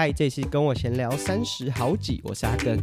[0.00, 2.82] 嗨，这次跟我闲聊三十好几，我是阿根。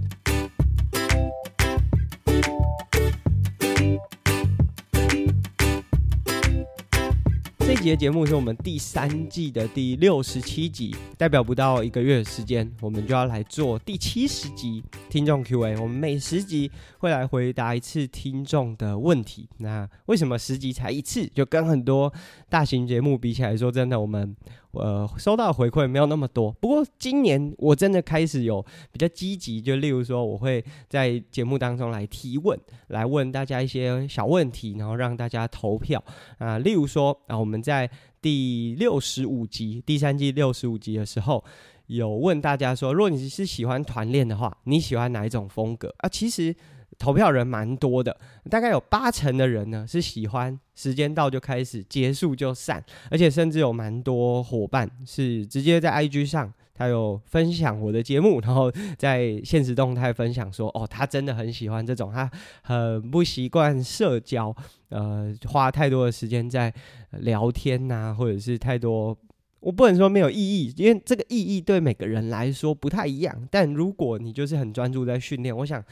[7.57, 15.77] 这集的节目是我们第三季的第六十七集，代表不到一个月的时间，我们就要来做第七十集听众 Q&A。
[15.77, 16.69] 我们每十集
[16.99, 19.49] 会来回答一次听众的问题。
[19.57, 21.27] 那为什么十集才一次？
[21.27, 22.11] 就跟很多
[22.49, 24.35] 大型节目比起来说，真的我们。
[24.71, 36.03] 呃，收到回馈没有那么多，不过今年我真的开始有比较积极，就例如说，我会在节目当中来提问，来问大家一些小问题，然后让大家投票
[36.37, 37.89] 啊、例如说啊，我们在
[38.21, 41.43] 第六十五集，第三季六十五集的时候，
[41.87, 46.07] 有问大家说，如果你是喜欢团练的话，你喜欢哪一种风格啊？
[46.07, 46.55] 其实。
[46.99, 48.17] 投票人蛮多的，
[48.49, 62.27] 大概有八成的人呢是喜欢时间到就开始，结束就散，而且甚至有蛮多伙伴是直接在 IG 上，他有分享我的节目，然后在现实动态分享说，哦，他真的很喜欢这种，他
[62.63, 64.55] 很不习惯社交，
[64.89, 66.73] 呃，花太多的时间在
[67.11, 69.15] 聊天呐、或者是太多。
[69.59, 73.47] 我不能说没有意义，因为这个意义对每个人来说不太一样。
[73.49, 75.83] 但如果你就是很专注在训练，我想，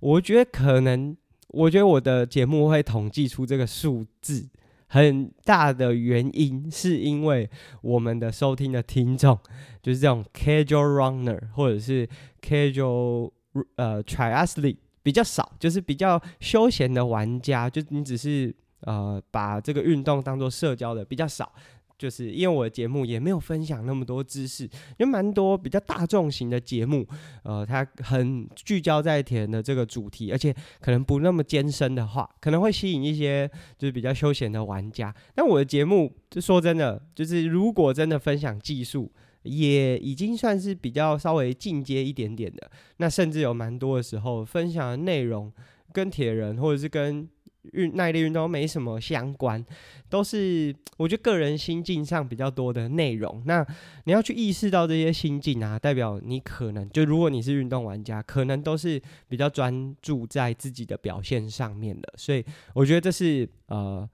[0.00, 1.16] 我觉得可能，
[1.48, 4.46] 我觉得我的节目会统计出这个数字，
[4.88, 7.48] 很大的原因是因为
[7.80, 9.38] 我们的收听的听众
[9.82, 12.06] 就是这种 casual runner 或者是
[12.42, 13.32] casual
[13.76, 21.50] 呃 triathlete 比较少，就是比较休闲的玩家，就你只是呃把这个运动当做社交的比较少。
[21.96, 27.06] 就是因为我的节目也没有分享那么多知识，有蛮多比较大众型的节目，
[27.44, 35.14] 呃，它很聚焦在铁人的这个主题，而且可能不那么艰深的话，可能会吸引一些就是比较休闲的玩家。
[35.34, 39.10] 但我的节目，就说真的，就是如果真的分享技术，
[39.42, 42.70] 也已经算是比较稍微进阶一点点的。
[42.96, 45.52] 那甚至有蛮多的时候，分享的内容
[45.92, 47.28] 跟铁人或者是跟
[47.72, 49.64] 运耐力运动没什么相关，
[50.08, 53.42] 都是我觉得个人心境上比较多的内容。
[53.46, 53.66] 那
[54.04, 62.12] 你要去意识到这些心境啊，代表你可能就如果你是运动玩家，可能都是比较专注在自己的表现上面的。
[62.16, 62.44] 所以
[62.74, 64.08] 我觉得这是呃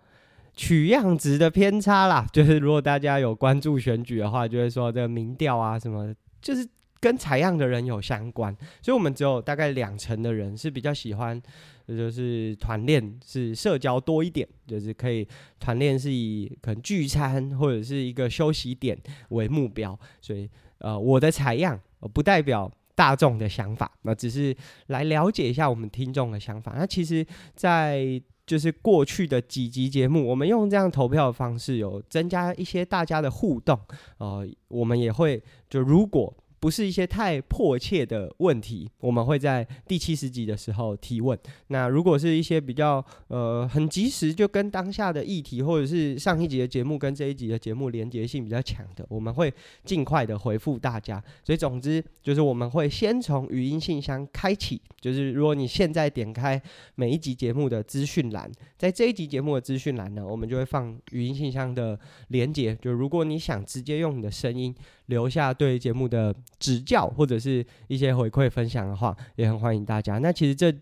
[0.54, 2.26] 取样值的偏差啦。
[2.32, 6.66] 就是如果大家有关注选举的话，就会说这个民调啊什么，就是
[7.00, 8.56] 跟采样的人有相关。
[8.80, 11.42] 所以我们只有大概两成的人是比较喜欢。
[11.90, 15.26] 这就是团练是社交多一点，就是可以
[15.58, 18.96] 团练是以可能聚餐或者是一个休息点
[19.30, 20.48] 为目标，所以
[20.78, 21.80] 呃我的采样
[22.14, 24.56] 不代表大众的想法，那只是
[24.86, 26.74] 来了解一下我们听众的想法。
[26.78, 33.76] 那其实，在就是过去的几集节目，我们用这样投票的方式，有增加一些大家的互动，
[34.18, 36.32] 呃，我们也会就如果。
[36.60, 41.37] 不是一些太迫切的问题，我们会在第七十集的时候提问。
[41.69, 49.53] 那如果是一些比较呃很及时，就跟当下的议题，或者是上一集的节目跟这一集的节目连结性比较强的，我们会
[49.84, 51.22] 尽快的回复大家。
[51.43, 56.60] 所以总之就是我们会先从语音信箱开启，就是如果你现在点开
[56.94, 61.98] 每一集节目的资讯栏，在这一集节目的资讯栏呢，我们就会放语音信箱的
[62.28, 62.77] 连结。
[62.77, 64.75] 就如果你想直接用你的声音
[65.10, 70.16] 留下对节目的指教或者是一些回馈分享的话，也很欢迎大家。
[70.19, 70.72] 那其实这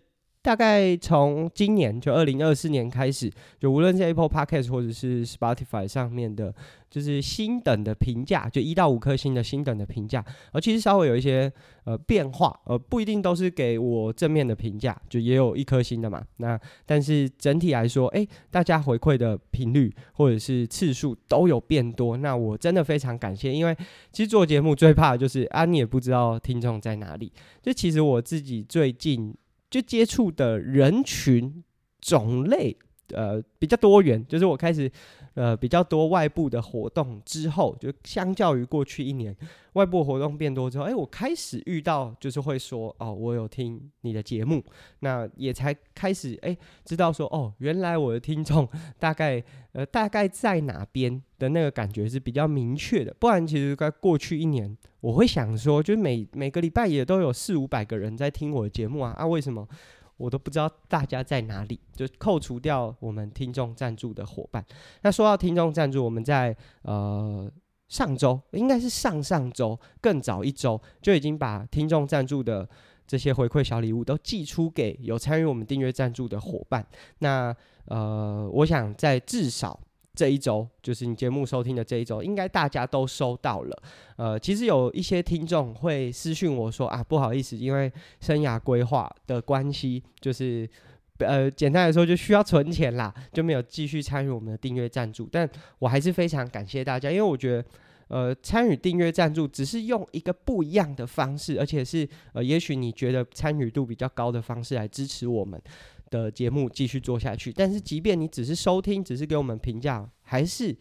[0.41, 3.29] 大概从今年就二零二四年开始，
[3.59, 6.53] 就无论是 Apple Podcast 或者是 Spotify 上面的，
[6.89, 10.23] 就是星等的评价，就一到五颗星的星等的评价，
[10.53, 11.51] 而其实稍微有一些
[11.83, 16.23] 呃变化，呃不一定都是给我正面的评价，就也有一颗星的嘛。
[16.37, 23.75] 那但是整体来说，哎、欸，大家回馈的频率或者是次数都有变多，那我真的非常感谢，因为
[24.13, 27.29] 其实做节目最怕的就是啊，你也不知道听众在哪里。
[27.61, 29.35] 就其实我自己最近。
[29.69, 31.63] 就接触的人群
[32.01, 32.75] 种类，
[33.13, 34.25] 呃，比较多元。
[34.27, 34.91] 就是我开始，
[35.39, 39.33] 呃，比较多外部的活动之后，就相较于过去一年，
[39.73, 44.61] 外部活动变多之后，哎，我开始遇到，就是会说，哦，我有听你的节目，
[44.99, 48.67] 那也才开始，哎，知道说，哦，原来我的听众
[48.99, 49.41] 大概，
[49.71, 53.15] 呃，大概在哪边的那个感觉是比较明确的。
[53.17, 54.77] 不然，其实在过去一年。
[55.01, 59.25] 我会想说，就是每每个礼拜也都有四五百个人在听我的节目啊啊！
[59.25, 59.65] 为什么
[60.19, 61.79] 我都不知道大家在哪里？
[61.93, 64.63] 就扣除掉我们听众赞助的伙伴。
[65.01, 67.51] 那说到听众赞助，我们在呃
[67.87, 72.69] 上周，应该是上上周，更早一周就已经把听众赞助的
[73.07, 76.85] 这些回馈小礼物都寄出给有参与我们订阅赞助的伙伴。
[77.19, 77.55] 那
[77.85, 79.79] 呃，我想在至少。
[80.19, 83.83] 这一周，就是你节目收听的这一周，应该大家都收到了。
[84.17, 87.89] 呃，其实有一些听众会私信我说啊，不好意思，因为
[88.19, 90.69] 生涯规划的关系，就是
[91.19, 95.29] 呃，简单来说就需要存钱啦，就没有继续参与我们的订阅赞助。
[95.31, 97.63] 但我还是非常感谢大家，因为我觉得。
[98.09, 105.61] 呃，参与订阅赞助只是用一个不一样的方式，而且是呃，也许你觉得参与度比较高的方式来支持我们
[106.09, 107.51] 的节目继续做下去。
[107.51, 110.75] 但是，即便你只是收听，只是给我们评价，还是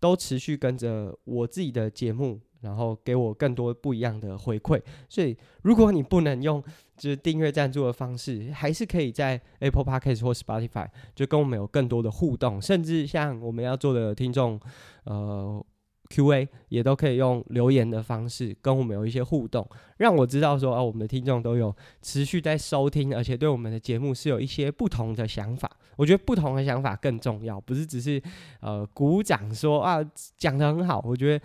[0.00, 4.80] 都持续跟着我自己的节目，然后给我更多不一样的回馈。
[5.08, 6.62] 所以，如果你不能用
[6.96, 14.60] 就是订阅赞助的方式，还是可以在 Apple Podcast 或 Spotify 就跟我们有更多的互动，甚至像我们要做的听众，
[15.04, 15.64] 呃。
[16.12, 19.66] Q&A 也都可以用留言的方式跟我们有一些互动，
[19.96, 25.70] 让我知道说啊，我们的听众都有持续在收听，而且对我们的节目是有一些不同的想法。
[25.96, 28.22] 我觉得不同的想法更重要，不是只是
[28.60, 29.98] 呃鼓掌说啊
[30.36, 31.02] 讲得很好。
[31.06, 31.44] 我觉得、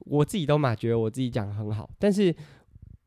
[0.00, 2.34] 我自己都嘛觉得我自己讲得很好，但是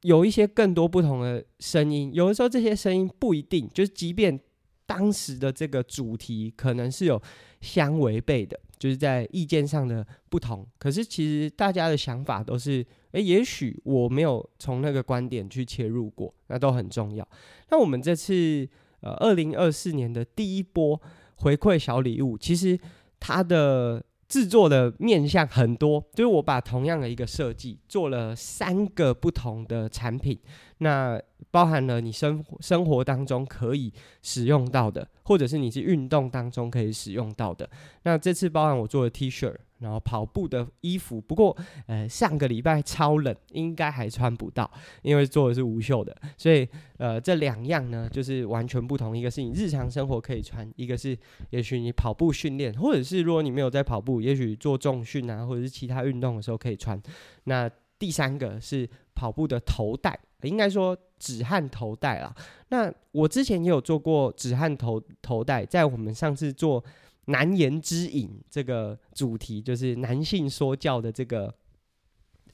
[0.02, 4.40] 有一些更多不同的声音，有的时候这些声音不一定就是，即便
[4.86, 7.22] 当时的这个主题可能是有
[7.62, 8.60] 相违背的。
[8.78, 17.28] 就是在意见上的不同，可是其实大家的想法都是，诶、也许我没有从那个观点去切入过，那都很重要。
[17.70, 18.68] 那我们这次
[19.00, 21.02] 呃，二零二四年的第一波
[21.38, 22.78] 回馈小礼物，其实
[23.18, 24.04] 它的
[24.36, 30.38] 制作的面向很多，就是我把同样的一个设计做了三个不同的产品。
[30.80, 31.18] 那
[31.52, 37.70] 包含了你生活生活当中可以使用到的，或者是你是运动当中可以使用到的。
[38.04, 41.20] 那这次包含我做的 T 恤，然后跑步的衣服。
[41.20, 41.56] 不过，
[41.88, 44.70] 呃，上个礼拜超冷，应该还穿不到，
[45.02, 46.16] 因为做的是无袖的。
[46.38, 46.68] 所以，
[46.98, 49.18] 呃，这两样呢，就是完全不同。
[49.18, 51.18] 一个是你日常生活可以穿，一个是
[51.50, 57.02] 也许你跑步训练，或者是如果你没有在跑步，也许做重训啊，或者是其他运动的时候可以穿。
[57.46, 60.20] 那第三个是跑步的头带。
[60.44, 62.32] 应该说止汗头带啦。
[62.70, 66.84] 那我之前也有做过止汗头头带，在我们上次做
[67.26, 71.54] 难言之隐这个主题，就是男性说教的这个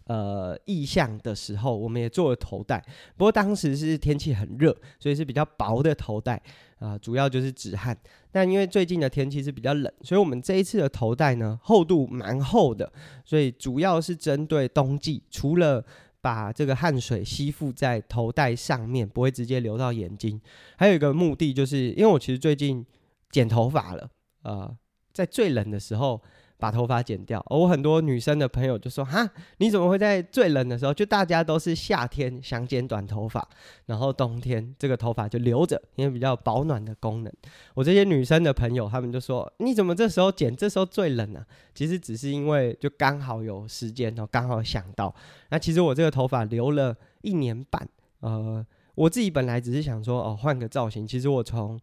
[0.06, 2.84] 呃意象的时候，我们也做了头带。
[3.18, 6.42] 不过当时是天气很热，所以是比较薄的头带
[6.80, 7.98] 啊，主要就是止汗。
[8.32, 12.92] 但因为最近的天气是比较冷，所以我们这一次的头带呢，厚度蛮厚的，
[13.26, 15.86] 所以主要是针对冬季，除了
[16.22, 20.40] 把这个汗水吸附在头带上面，不会直接流到眼睛。
[20.78, 22.86] 还有一个目的，就是因为我其实最近
[23.32, 24.10] 剪头发了，
[24.44, 24.76] 呃，
[25.14, 26.22] 在最冷的时候
[26.58, 27.44] 把头发剪掉。
[27.50, 29.28] 而我很多女生的朋友就说：“哈，
[29.58, 30.94] 你怎么会在最冷的时候？
[30.94, 33.48] 就大家都是夏天想剪短头发，
[33.88, 37.34] 然后冬天这个头发就留着，因为比较保暖的功能。”
[37.74, 40.56] 我这些女生的朋友，他们就说：“你怎么这时候剪？
[40.56, 45.14] 这时候最冷啊？”其实只是因为就刚好有时间哦，刚好想到。
[45.50, 47.90] 那其实我这个头发留了一年半，
[48.20, 51.08] 呃，我自己本来只是想说哦，换个造型。
[51.08, 51.80] 其实我从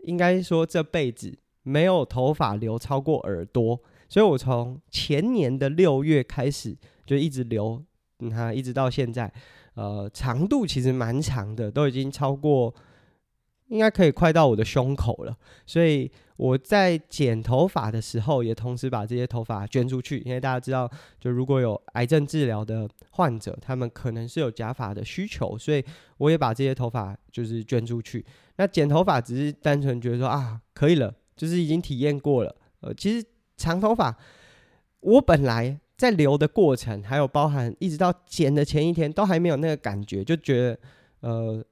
[0.00, 6.76] 应该说这辈子没有头发留超过耳朵，所以我从前年的六月开始
[7.06, 7.82] 就一直留，
[8.18, 9.32] 你看一直到现在，
[9.74, 12.74] 呃，长度其实蛮长的，都已经超过。
[13.68, 20.18] 应该可以快到我的胸口了，所以我在剪头发的时候，也同时把这些头发捐出去。
[20.26, 20.86] 因为大家知道，
[21.18, 25.82] 就如果有癌症治疗的患者，他们可能是有假发的需求，所以
[26.18, 28.22] 我也把这些头发就是捐出去。
[28.56, 32.54] 那剪头发只是单纯觉得说啊，可以了，就是已经体验过了。
[32.82, 34.16] 呃，其实长头发，
[35.00, 40.78] 我本来在留的过程，还有包含一直到剪的前一天，都还没有那个感觉，就觉得
[41.20, 41.64] 呃。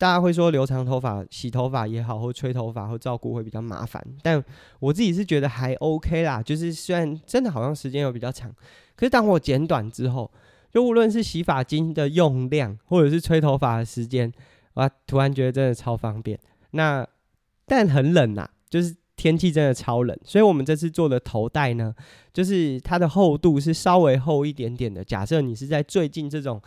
[0.00, 4.42] 大家会说留长头发、洗头发也好，或吹头发或照顾会比较麻烦，但
[4.78, 6.42] 我自己是觉得还 OK 啦。
[6.42, 8.50] 就是虽然真的好像时间又比较长，
[8.96, 10.32] 可是当我剪短之后，
[10.70, 14.32] 就无论是洗发精的用量，或者是吹头发的时间，
[14.76, 16.40] 哇，突然觉得真的超方便。
[16.70, 17.06] 那
[17.66, 21.94] 但很冷呐，就是天气真的超冷，所以我们这次做的头带呢，
[22.32, 25.04] 就是它的厚度是稍微厚一点点的。
[25.04, 26.62] 假设你是在最近这种。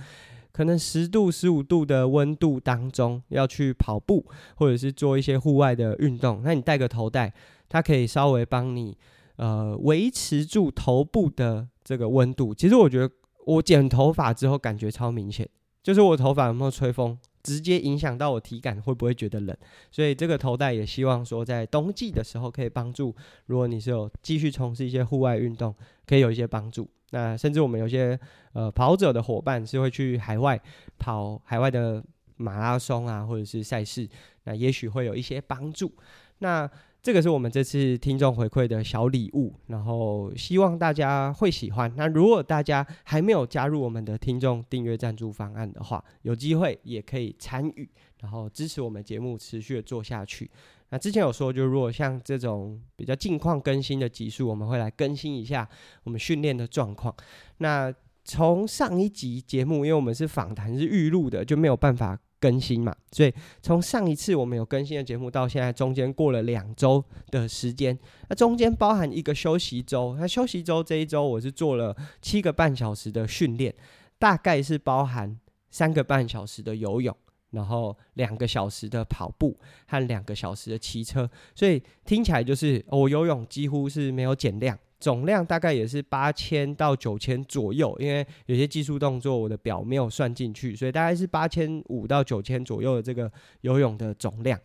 [0.56, 4.24] 可能十度、十五度的温度当中要去跑步，
[4.56, 7.34] 或者是做一些户外的运动，那你戴个头带，
[7.68, 8.96] 它可以稍微帮你
[9.38, 12.54] 呃维持住头部的这个温度。
[12.54, 13.10] 其实我觉得
[13.48, 15.50] 我剪头发之后感觉超明显，
[15.82, 19.56] 就是我头发有没有吹风，直接影响到我体感会不会觉得冷。
[19.92, 25.76] 所以这个头戴也希望说在冬季的时候可以帮助，如果你是有继续从事一些户外运动，
[26.08, 26.90] 可以有一些帮助。
[27.12, 28.20] 那甚至我们有些
[28.54, 30.60] 呃跑者的伙伴是会去海外
[30.98, 32.04] 跑海外的
[32.38, 34.10] 马拉松啊，或者是赛事，
[34.46, 35.94] 那也许会有一些帮助。
[36.40, 36.68] 那
[37.04, 41.94] 这个是我们这次听众回馈的小礼物，然后希望大家会喜欢。
[41.98, 47.90] 那如果大家还没有加入我们的听众订阅赞助方案的话，有机会也可以参与，
[48.22, 50.50] 然后支持我们节目持续的做下去。
[50.92, 55.68] 那之前有说，就如果像这种比较近况更新的集数，我们会来更新一下
[56.06, 57.14] 我们训练的状况。
[57.58, 57.94] 那
[58.24, 67.98] 从上一集节目，因为我们是访谈是预录的，就没有办法更新嘛，所以从上一次我们有更新的节目到现在，中间过了两周的时间。
[68.28, 73.74] 那中间包含一个休息周，那休息周这一周我是做了七个半小时的训练，
[74.20, 77.16] 大概是包含三个半小时的游泳。
[77.52, 93.30] 然后两个小时的跑步和两个小时的骑车，所以听起来就是我游泳几乎是没有减量，总量大概也是八千到九千左右，因为有些技术动作我的表没有算进去，所以大概是八千五到九千左右的这个
[93.62, 94.58] 游泳的总量。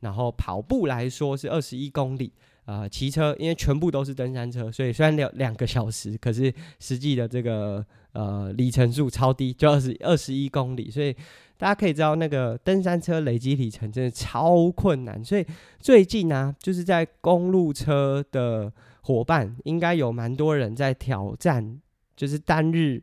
[0.00, 2.30] 然后跑步来说是二十一公里，
[2.66, 11.16] 呃，骑车因为全部都是登山车，所以虽然两两个小时，可是实际的这个呃里程数超低，就二十二十一公里，所以。
[11.60, 15.44] 大家可以知道，那个登山车累积里程真的超困难，所以
[15.80, 18.72] 最近呢、就是在公路车的
[19.08, 21.80] 伙伴，应该有蛮多人在挑战，
[22.14, 23.02] 就是单日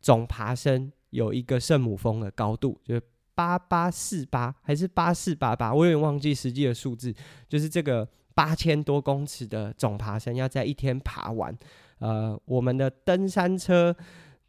[0.00, 3.00] 总爬升有一个圣母峰的高度，就是
[3.36, 7.14] 八八四八还是八四八八，我有点忘记实际的数字，
[7.48, 11.56] 就是这个八千多公尺的总爬升要在一天爬完。
[12.00, 13.94] 呃，我们的登山车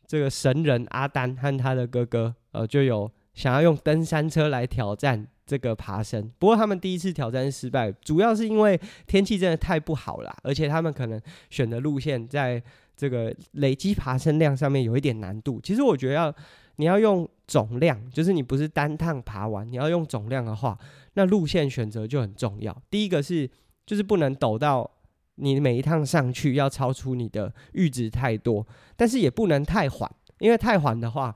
[0.07, 3.11] 这个神人阿丹和他的哥哥，呃，就有。
[3.35, 12.63] 想要用登山车来挑战这个爬升，不过他们第一次挑战失败，主要是因为天气真的太不好了，而且他们可能选的路线在
[12.95, 15.59] 这个累积爬升量上面有一点难度。
[15.61, 16.33] 其实我觉得要
[16.77, 20.75] 你要用总量，就是你不是单趟爬完，你要用总量的话，
[21.13, 22.75] 那路线选择就很重要。
[22.89, 23.47] 第一个是
[23.85, 24.89] 就是不能陡到
[25.35, 28.65] 你每一趟上去要超出你的阈值太多，
[28.95, 31.35] 但是也不能太缓，因为太缓的话。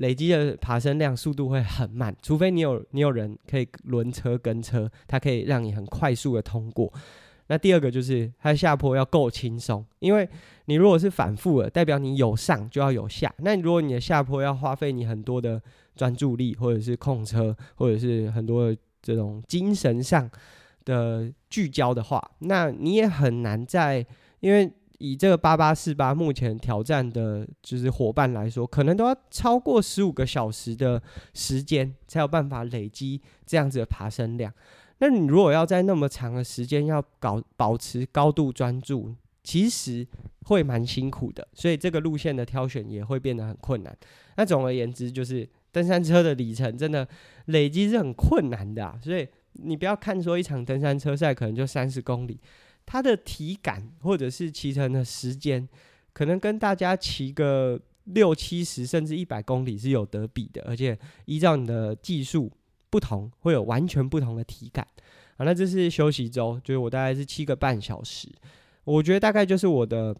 [0.00, 6.90] 累积的爬升量速度会很慢，除非你有你有人可以轮车跟车，它可以让你很快速的通过。
[7.48, 10.26] 那第二个就是它下坡要够轻松，因为
[10.64, 13.30] 你如果是反复的，代表你有上就要有下。
[13.40, 15.60] 那如果你的下坡要花费你很多的
[15.94, 20.30] 专注力，或者是控车，或者是很多的这种精神上
[20.84, 24.06] 的聚焦的话，那你也很难在
[24.40, 24.72] 因为。
[25.00, 31.02] 以这个八八四八目前挑战的，就是伙伴来说，可能都要超过十五个小时的
[31.32, 34.52] 时间，才有办法累积这样子的爬升量。
[34.98, 40.06] 那你如果要在那么长的时间要搞保持高度专注，其实
[40.44, 41.48] 会蛮辛苦的。
[41.54, 43.96] 所以这个路线的挑选也会变得很困难。
[44.36, 47.08] 那总而言之，就是登山车的里程真的
[47.46, 49.00] 累积是很困难的啊。
[49.02, 52.38] 所以你不要看说一场登山车赛可能就三十公里。
[52.92, 55.68] 它的体感或者是骑乘的时间，
[56.12, 62.50] 可能跟大家骑个六七十甚至一百公里是有得比的，而且依照你的技术
[62.90, 64.84] 不同，会有完全不同的体感。
[65.36, 68.28] 好，那这是休息周，就是我大概是七个半小时，
[68.82, 70.12] 我觉得大概就是我的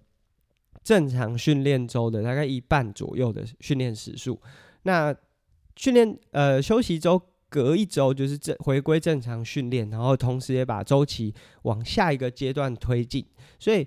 [0.85, 4.41] 正常训练周的大概一半左右的训练时数。
[4.85, 5.13] 那
[5.75, 7.21] 训练呃休息周。
[7.51, 13.23] 隔一周就是正回归正常训练，然后同时也把周期往下一个阶段推进。
[13.59, 13.87] 所以，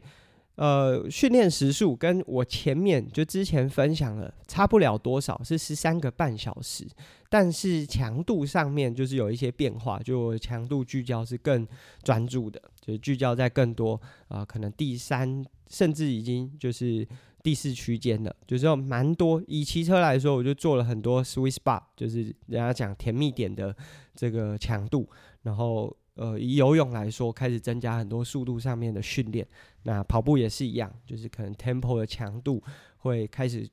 [0.55, 6.86] 呃，训练时数跟我前面就之前分享了差不了多少，是十三个半小时。
[7.29, 11.65] 但是强度上面就是有一些变化，就强度聚焦是更
[12.03, 17.08] 专注的，就是聚焦在更多啊、可能第三甚至已经就是。
[17.44, 19.44] 第四区间的，就是蛮多。
[19.48, 23.76] 以骑车来说，我就做了很多 sweet spot，就是人家讲甜蜜点的
[24.16, 25.06] 这个强度。
[25.42, 29.46] 然后，呃，以游泳来说，开始增加很多速度上面的训练。
[29.84, 32.64] 那跑步也是一样，就是可能 tempo 的强度
[33.00, 33.70] 会开始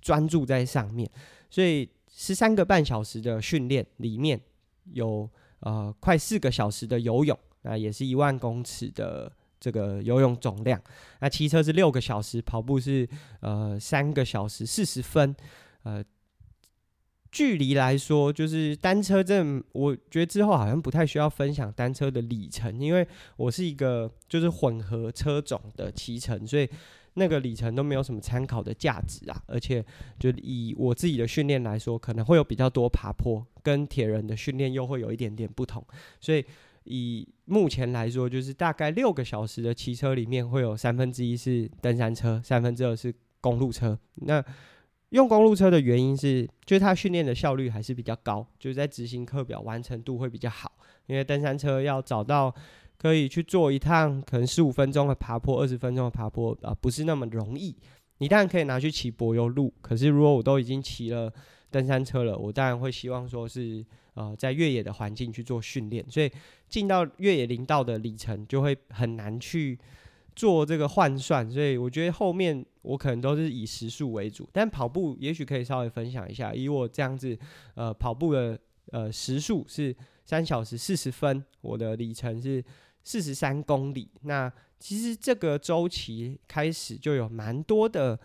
[0.00, 1.10] 专注在上面。
[1.50, 4.40] 所以十三个半小时的训练里面
[4.92, 9.32] 有呃快四个小时的游泳，那也是一万公尺的。
[9.60, 10.80] 这个游泳总量，
[11.20, 13.08] 那骑车是六个小时，跑步是
[13.40, 15.34] 呃三个小时四十分，
[15.82, 16.04] 呃，
[17.32, 23.04] 距离来说就是单车这，我觉得之后好像不太需要分享单车的里程，因为
[23.36, 26.68] 我是一个就是混合车种的骑乘，所以
[27.14, 29.84] 那个里程都没有什么参考的价值啊，而且
[30.20, 35.84] 就以我自己的训练来说，可能会有比较多爬坡，跟铁人的训练又会有一点点不同，
[36.20, 36.44] 所以。
[36.88, 43.98] 以目前来说，就是大概六个小时的骑车里面，会有三分之一是登山车，三分之二是公路车。
[44.14, 44.42] 那
[45.10, 50.72] 用公路车的原因是，就是它训练的效率还是比较高，就是在执行课表完成度会比较好。
[51.06, 52.54] 因为登山车要找到
[52.98, 57.76] 可以去做一趟可能十五分钟的爬坡、二十分钟的爬坡啊，不是那么容易。
[58.18, 61.32] 你当然可以拿去骑柏油路，可是如果我都已经骑了
[61.70, 63.84] 登山车了，我当然会希望说是
[64.14, 66.30] 呃在越野的环境去做训练，所以
[66.68, 69.78] 进到越野林道的里程就会很难去
[70.34, 77.38] 做这个换算，所以我觉得后面我可能都是以时速为主，但跑步也许可以稍微分享一下，以我这样子
[77.74, 78.58] 呃跑步的
[78.92, 79.94] 呃时速是
[80.24, 82.64] 三小时四十分，我的里程是
[83.02, 84.52] 四十三公里，那。
[84.80, 88.16] 其实这个周期开始就有蛮多的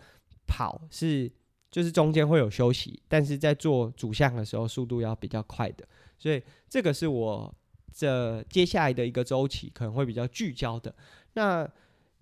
[0.46, 1.28] 跑是，
[1.74, 5.84] 就是中间会有休息，但是在做主项的时候速度要比较快的，
[6.16, 6.40] 所以
[6.70, 7.52] 这个是我
[7.92, 10.94] 这接下来的一个周期可能会比较聚焦的。
[11.32, 11.68] 那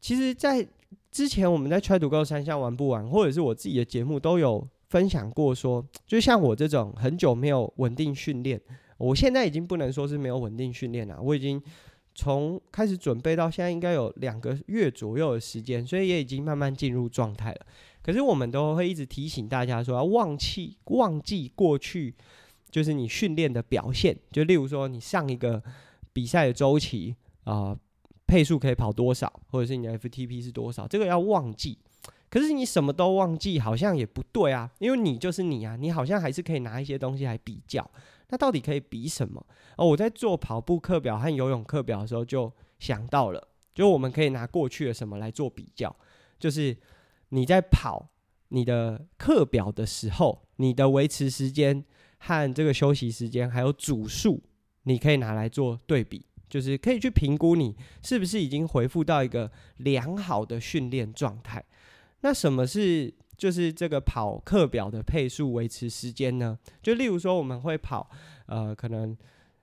[0.01, 0.67] 其实，在
[1.11, 8.59] 之前我们在 Try to Go 三项玩不完，或者是我自己的节目都有分享过说，说就像我这种很久没有稳定训练，
[8.97, 11.63] 我现在已经不能说是没有稳定训练了，我已经。
[12.15, 17.67] 从开始准备到现在，应该有两个月左右的时间，所以也已经慢慢进入状态了。
[18.03, 22.15] 可是我们都会一直提醒大家说，要忘记忘记过去，
[22.71, 24.17] 就是你训练的表现。
[24.31, 25.63] 就例如说，你上一个
[26.13, 27.77] 比赛的周期啊、
[28.27, 31.79] 配速可以跑多少，或者是你的 FTP 是多少，这个要忘记。
[32.29, 37.89] 可是你什么都忘记，好像也不对啊，因为你就是你啊，你好像还是可以拿一些东西来比较。
[38.31, 39.45] 那到底可以比什么？
[39.77, 45.95] 哦，我在做跑步课表和游泳课表的时候就想到了，就我们可以拿过去的什么来做比较，
[46.39, 46.75] 就是
[47.33, 48.11] 你在跑
[48.49, 51.85] 你的课表的时候，你的维持时间
[52.19, 54.43] 和这个休息时间还有组数，
[54.85, 61.65] 你可以拿来做对比，就是可以去评估你是不是已经恢复到一个良好的训练状态。
[62.21, 63.13] 那什么是？
[63.35, 66.57] 就是这个跑课表的配速维持时间呢？
[66.81, 68.09] 就例如说，我们会跑
[68.47, 69.17] 呃，可能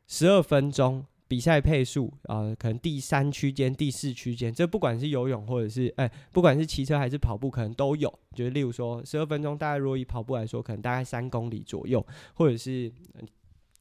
[0.06, 8.14] 十二分钟比赛配速啊、可能第三区间、第四区间，这不管是游泳或者是哎，不管是骑车还是跑步，可能都有。
[8.36, 12.92] 就是例如说，十二分钟大概如果以跑步来说，可能大概三公里左右，或者是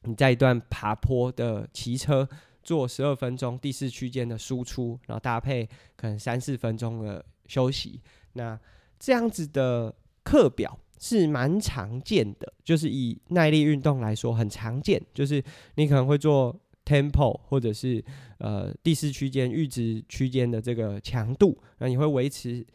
[0.03, 2.29] 你在一段爬坡的骑车
[2.63, 7.99] 做十二分钟第四区间的输出，然后搭配可能三四分钟的休息，
[8.31, 8.57] 那。
[9.01, 9.95] 这样子的
[10.25, 15.41] 课表是蛮常见的，就是以耐力运动来说很常见，就是
[15.75, 16.53] 你可能会做
[16.89, 18.03] tempo 或者是
[18.39, 22.65] 呃第四区间阈值区间的这个强度，那你会维持，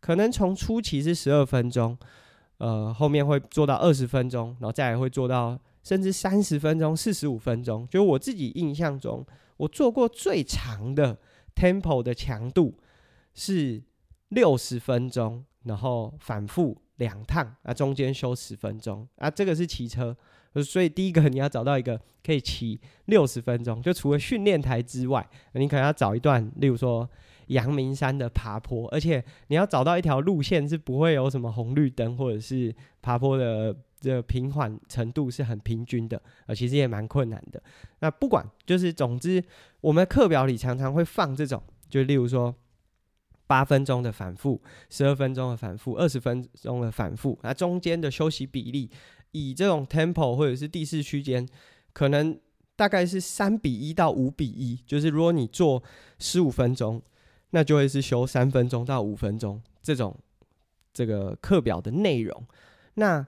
[0.00, 1.96] 可能从初期是十二分钟，
[2.58, 7.86] 呃后面会做到二十分钟，然后再来会做到甚至三十分钟、四十五分钟。
[7.88, 9.24] 就我自己印象中，
[9.56, 11.16] 我做过最长的
[11.54, 12.74] tempo 的强度
[13.32, 13.82] 是
[14.30, 15.44] 六十分钟。
[15.64, 20.16] 然后反复两趟啊，中间休十分钟啊，这个是骑车，
[20.64, 27.08] 所以第一个你要找到一个可以骑六十分钟，就除了训练台之外，你可能要找一段，例如说
[27.46, 37.62] 阳明山的爬坡，而且你要找到一条路线是不会有什么红绿灯，或者是爬坡的这平缓程度是很平均的，啊，其实也蛮困难的。
[38.00, 39.42] 那不管就是总之，
[39.80, 42.54] 我们课表里常常会放这种，就例如说。
[43.46, 48.88] 八分钟的反复，十二分钟的反复，二十分钟的反复，那中间的休息比例，
[49.32, 51.46] 以这种 tempo 或者是第四区间，
[51.92, 52.38] 可能
[52.76, 55.82] 大概是三比一到五比一，就是如果你做
[56.18, 57.00] 十五分钟，
[57.50, 60.16] 那就会是休三分钟到五分钟这种
[60.92, 62.46] 这个课表的内容。
[62.94, 63.26] 那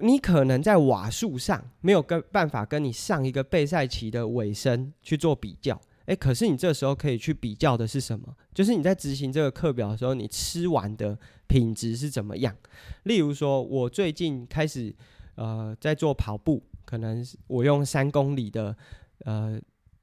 [0.00, 5.80] 你可能在瓦数上没有跟办法跟你上一个备赛期的尾声去做比较。
[6.06, 8.34] 诶，可是你这时候可以去比较的是什么？
[8.52, 12.56] 就是你在执行这个课表的时候，你吃完的品质是怎么样？
[13.04, 14.92] 例如说，我最近开始
[15.40, 18.76] 呃在做跑步，可能我用三公里的
[19.24, 19.58] 呃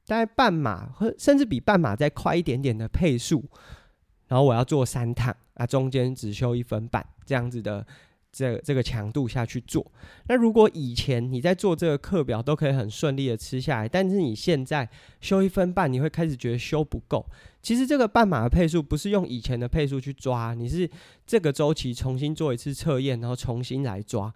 [0.05, 3.45] 大概半马或甚至比半马再快一点点的配速，
[4.27, 7.85] 然后我要做三趟啊，中间只休一分半这样子的。
[8.29, 9.83] 这这个强度下去做，
[10.27, 14.87] 那如果以前你在做这个课表都可以很顺利的吃下来，但是你现在
[15.21, 17.25] 休一分半，你会开始觉得休不够。
[17.63, 20.87] 其实这个半马的配速不是用以前的配速去抓，你是
[21.25, 24.31] 这个周期重新做一次测验，然后重新来抓，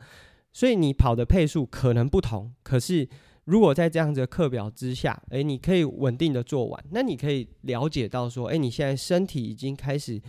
[0.51, 2.53] 所以你跑的配速可能不同。
[2.63, 3.07] 可是
[3.45, 10.21] 如果在这样子的课表之下，诶，你可以稳定的做完，那你可以了解到说，诶，你现在身体已经开始。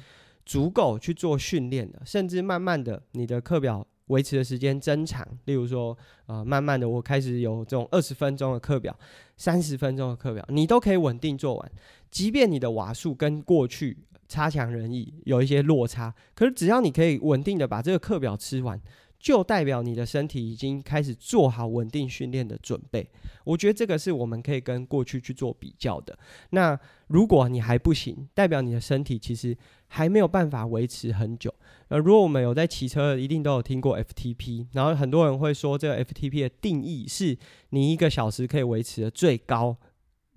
[0.44, 5.24] 足够去做训练了，甚至慢慢的，你的课表维持的时间增长。
[5.44, 8.92] 例如说，呃，慢慢的，我开始有这种二十分钟的课表，
[9.36, 11.72] 三十分钟的课表，你都可以稳定做完。
[12.10, 18.78] 即便你的瓦数跟过去差强人意，有一些落差，可是只要你可以稳定的把这个课表吃完，
[19.22, 23.08] 就代表你的身体已经开始做好稳定训练的准备。
[23.44, 26.18] 我觉得这个是我们可以跟过去去做比较的。
[26.50, 29.56] 那如果你还不行，代表你的身体其实
[29.86, 31.54] 还没有办法维持很久。
[31.86, 34.66] 呃，如果我们有在骑车，一定都有听过 FTP。
[34.72, 37.38] 然后很多人会说，这个 FTP 的定义是
[37.70, 39.76] 你一个小时可以维持的最高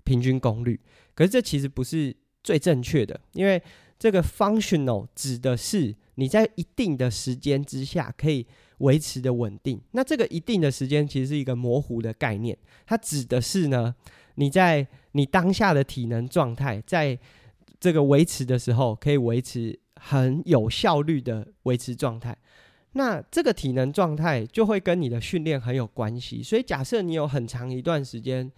[0.04, 0.80] 平均功率。
[1.12, 3.60] 可是这其实不是最正确的，因为
[3.98, 8.46] 这个 functional 指的是你在一定的时间之下可以
[8.78, 9.80] 维持的稳定。
[9.92, 13.94] 那这个一定的时间其实是一个模糊的概念，它指的是呢，
[14.34, 17.18] 你在你当下的体能状态，在
[17.78, 22.36] 这个维持的时候，可以维持很有效率的维持状态。
[22.92, 26.42] 那这个体能状态就会跟你的训练很有关系。
[26.42, 28.50] 所以假设你有很长一段时间，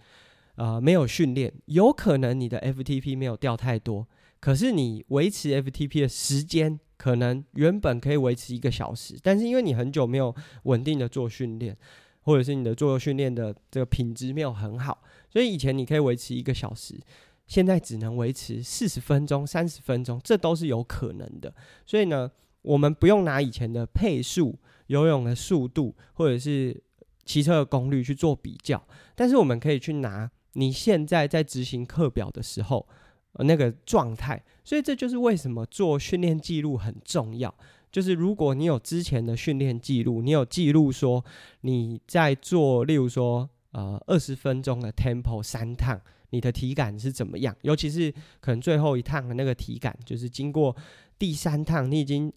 [0.55, 4.07] 呃，没有训练，有可能你的 FTP 没有掉太多。
[4.39, 11.75] 可是你维持 FTP 的时间，可能原本可以维持一个小时，但是因为你很久没有稳定的做训练，
[12.23, 16.99] 或者是你的做训练的这个品质没有很好，所以以前你可以维持一个小时，
[17.47, 21.55] 现在只能维持四十分钟、三十分钟，这都是有可能的。
[21.85, 22.29] 所以呢，
[22.63, 26.83] 我们不用拿以前的配速、游泳的速度，或者是
[27.23, 28.85] 骑车的功率去做比较，
[29.15, 32.85] 但是我们可以去拿你现在在执行课表的时候。
[33.33, 37.53] 呃，那个状态，所以这就是为什么做训练记录很重要。
[37.91, 41.23] 就是如果你有之前的训练记录，你有记录说
[41.61, 47.55] 你在做，例如说呃二十分钟的 tempo 三趟，你的体感是怎么样？
[47.61, 50.75] 尤其是可能最后一趟的那个体感，就是经过
[51.17, 52.31] 第三趟，你已经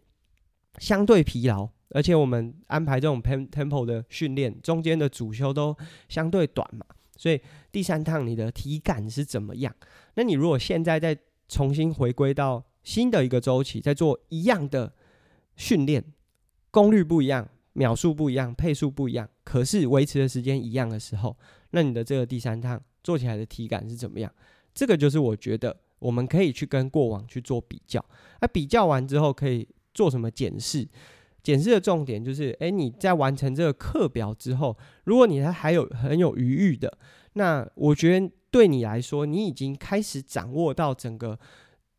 [0.79, 5.77] 相对疲劳，而且我们安排这种 tempo 的训练，中间的主休都
[6.09, 6.87] 相对短嘛。
[7.17, 9.75] 所以第三趟你的体感是怎么样？
[10.15, 11.17] 那你如果现在再
[11.49, 14.93] 重新回归到新的一个周期，再做一样的
[15.57, 16.05] 训练，
[16.71, 21.37] 功率不一样，秒数不一样，配速不一样，可是维持的时间一样的时候，
[21.71, 24.33] 那你的这个第三趟做起来的体感是怎么样？
[24.75, 28.05] 这个就是我觉得我们可以去跟过往去做比较。
[28.41, 30.89] 那比较完之后可以做什么检视？
[31.43, 36.97] 检视的重点就是，哎，你在完成这个课表之后，如果你还还有很有余裕的，
[37.33, 41.39] 那我觉得对你来说，你已经开始掌握到整个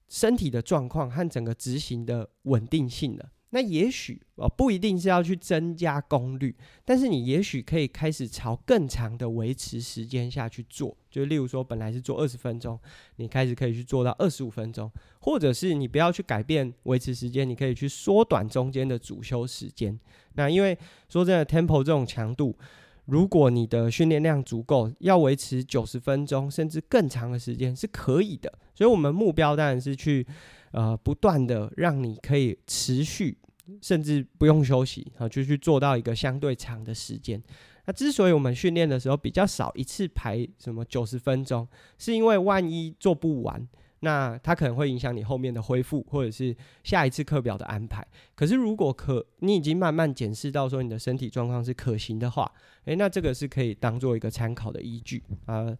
[0.08, 3.32] 身体的状况和整个执行的稳定性了。
[3.56, 10.98] 那也许哦，不一定是要去增加功率，但是你也许可以开始朝更长的维持时间下去做。
[11.12, 12.80] 就例如说，本来是做二十分钟，
[13.18, 20.00] 你开始可以去做到二十五分钟，或者是你不要去改变维持时间，你可以去缩短中间的主休时间。
[20.34, 20.76] 那因为
[21.08, 22.58] 说真的，tempo 这种强度，
[23.06, 28.52] 如果你的训练量足够，要维持九十分钟甚至更长的时间是可以的。
[28.74, 30.26] 所以，我们目标当然是去
[30.72, 33.38] 呃不断的让你可以持续。
[33.82, 37.41] 甚至不用休息啊，就去做到一个相对长的时间。
[37.86, 43.67] 那之所以我们训练的时候比较少一次排什么九十分钟，是因为万一做不完，
[43.99, 48.06] 那它可能会影响你后面的恢复，或者是下一次课表的安排。
[48.36, 52.49] 可是如果可，你已经慢慢检视到说你的身体状况是可行的话，
[52.86, 55.78] 诶，那这个是可以当做一个参考的依据啊。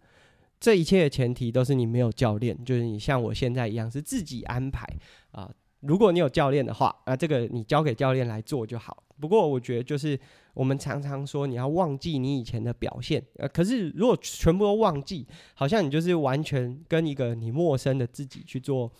[0.60, 4.86] 这一切的前提都是你没有教练，就是你像我现在一样是自己安排
[5.32, 5.50] 啊。
[5.86, 9.02] 如果你有教练的话，啊，这个你交给教练来做就好。
[9.20, 10.18] 不过我觉得就是
[10.54, 18.90] 我们常常说你要忘记你以前的表现，呃，可是如果全部都忘记，好像你就是完全跟一个你陌生的自己去做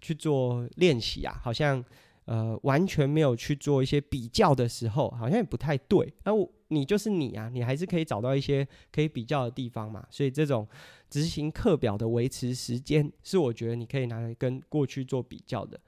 [0.00, 1.84] 去做练习啊，好像
[2.24, 6.10] 呃完全没有去做一些比较的时候，好像也不太对。
[6.24, 10.06] 那我你就是你啊，你还是可以找到一些可以比较的地方嘛。
[10.10, 10.66] 所以这种
[11.10, 15.78] 执行课表的维持时间，是我觉得你可以拿来跟过去做比较的。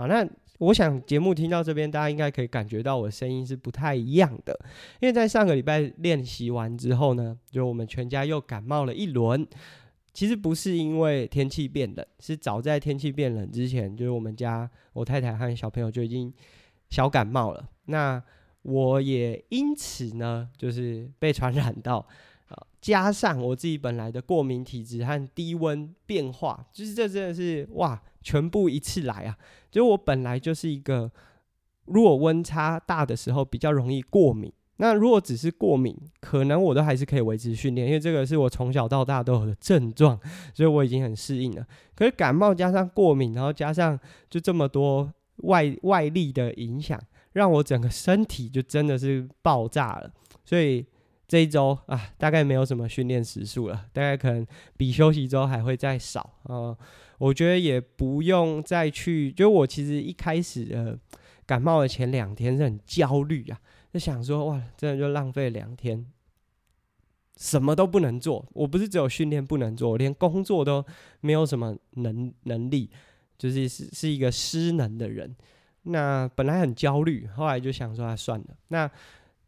[0.00, 0.26] 好，那
[0.60, 4.58] 我想节目听到这边，大家应该可以感觉到我声音是不太一样的，
[4.98, 9.46] 因为在上个礼拜练习完之后呢，就我们全家又感冒了一轮。
[10.14, 16.32] 其实不是因为天气变冷，是早在天气变冷之前，就是我们家我太太和小朋友就已经
[16.88, 17.68] 小感冒了。
[17.84, 18.22] 那
[18.62, 22.06] 我也因此呢，就是被传染到。
[22.80, 29.36] 加上我自己本来的过敏体质和低温变化，就是这真的是哇，全部一次来啊！
[29.70, 31.10] 就我本来就是一个，
[31.86, 34.52] 如果温差大的时候比较容易过敏。
[34.76, 40.18] 那如果只是过敏，可能我都还是可以维持训练，因为这个是我从小到大都有的症状，
[40.54, 41.66] 所以我已经很适应了。
[41.94, 46.98] 可是感冒加上过敏，然后加上就这么多外外力的影响，
[47.32, 50.10] 让我整个身体就真的是爆炸了，
[50.44, 50.86] 所以。
[51.30, 54.44] 这一周啊，大概没有什么训练时数了，大概可能
[54.76, 56.76] 比休息周还会再少啊、
[57.20, 60.98] 我觉得也不用再去，就我其实一开始呃
[61.44, 63.60] 感冒的前两天是很焦虑啊，
[63.92, 66.06] 就想说哇，真的就浪费两天，
[67.36, 68.46] 什么都不能做。
[68.54, 70.82] 我不是只有训练不能做，连工作都
[71.20, 72.88] 没有什么能能力，
[73.36, 75.36] 就是是是一个失能的人。
[75.82, 78.46] 那本来很焦虑，后来就想说啊，算了。
[78.68, 78.90] 那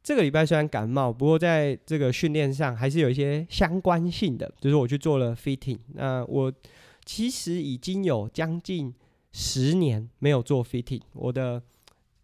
[0.02, 5.78] 这个礼拜虽然感冒，不过在这个训练上还是有一些相关性的，就是我去做了 fitting。
[5.94, 6.52] 那我
[7.05, 8.95] 其实已经有将近
[9.33, 11.62] 十年没有做 fitting，我的。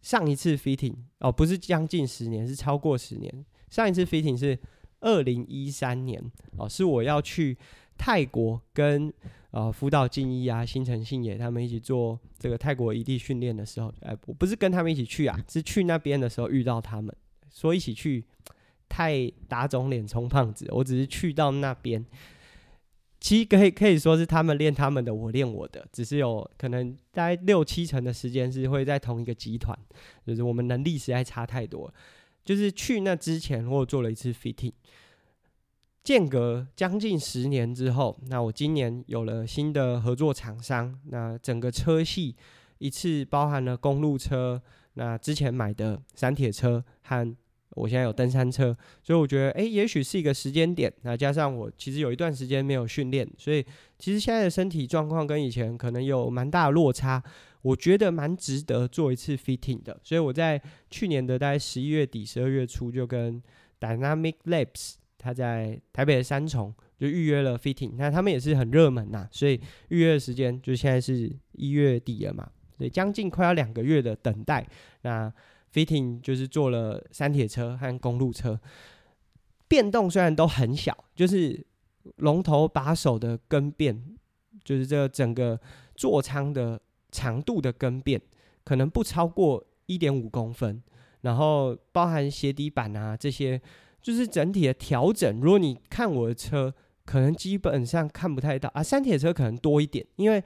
[0.00, 3.44] 上一次 fitting 哦，不是将近十年，是超过十年。
[3.68, 4.56] 上一次 fitting 是
[5.00, 6.22] 二零一三年
[6.56, 7.58] 哦，是我要去
[7.98, 9.12] 泰国跟
[9.50, 17.14] 呃福岛敬一啊、新城信也他们一起做这个泰国移地训练的时候，哎，我不是跟他们一起去啊，是去那边的时候遇到他们，
[17.52, 18.24] 说一起去，
[18.88, 22.02] 太打肿脸充胖子，我只是去到那边。
[23.20, 29.76] 其实可以可以说是他们练他们的，我练我的，只是有可能大概六七成的时间是会在同一个集团，
[30.24, 31.92] 就是我们能力实在差太多。
[32.44, 34.72] 就是去那之前，我做了一次 fitting，
[36.04, 42.36] 间隔将近十年之后，那我今年有了新的合作厂商，那整个车系
[42.78, 44.62] 一次包含了公路车，
[44.94, 47.36] 那之前买的山铁车和。
[47.78, 50.92] 我现在有登山车，所以我觉得，哎，也许是一个时间点。
[51.02, 53.64] 那加上我其实有一段时间没有训练，所以
[53.98, 57.22] 其实现在的身体状况跟以前可能有蛮大的落差。
[57.62, 59.98] 我觉得蛮值得做一次 fitting 的。
[60.04, 60.60] 所以我在
[60.90, 63.42] 去年的大概十一月底、十二月初就跟
[63.80, 67.94] Dynamic Labs 他在台北的三重就预约了 fitting。
[67.96, 74.64] 那他们也是很热门呐，所以预约的时间就现在是一月底了嘛，所以将近快要两个月的等待。
[75.02, 75.30] 那
[75.72, 78.58] fitting 就是做了三铁车和公路车，
[79.66, 81.66] 变动虽然都很小，就是
[82.16, 84.02] 龙头把手的更变，
[84.64, 85.60] 就是这整个
[85.94, 88.20] 座舱的长度的更变，
[88.64, 90.82] 可能不超过一点五公分，
[91.20, 93.60] 然后包含鞋底板啊这些，
[94.00, 95.40] 就是整体的调整。
[95.40, 100.42] 如果你看我的车，可能基本上看不太到啊，三铁车可能多一点，因为。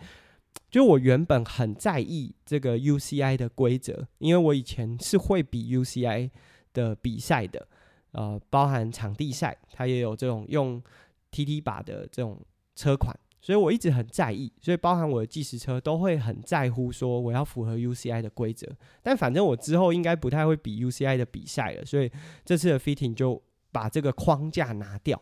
[0.70, 6.30] 就我原本很在意这个 UCI 的规则，因为我以前是会比 UCI
[6.72, 7.68] 的比赛的，
[8.12, 10.82] 呃，包含场地赛，它也有这种用
[11.30, 12.40] TT 把的这种
[12.74, 18.66] 车款，所以我一直很在意，所以包含我的计时车都会很在乎，说我要符合 UCI 的规则。
[19.02, 22.10] 但反正我之后应该不太会比 UCI 的比赛了，所以
[22.46, 25.20] 这次的 fitting 就把这个框架拿掉，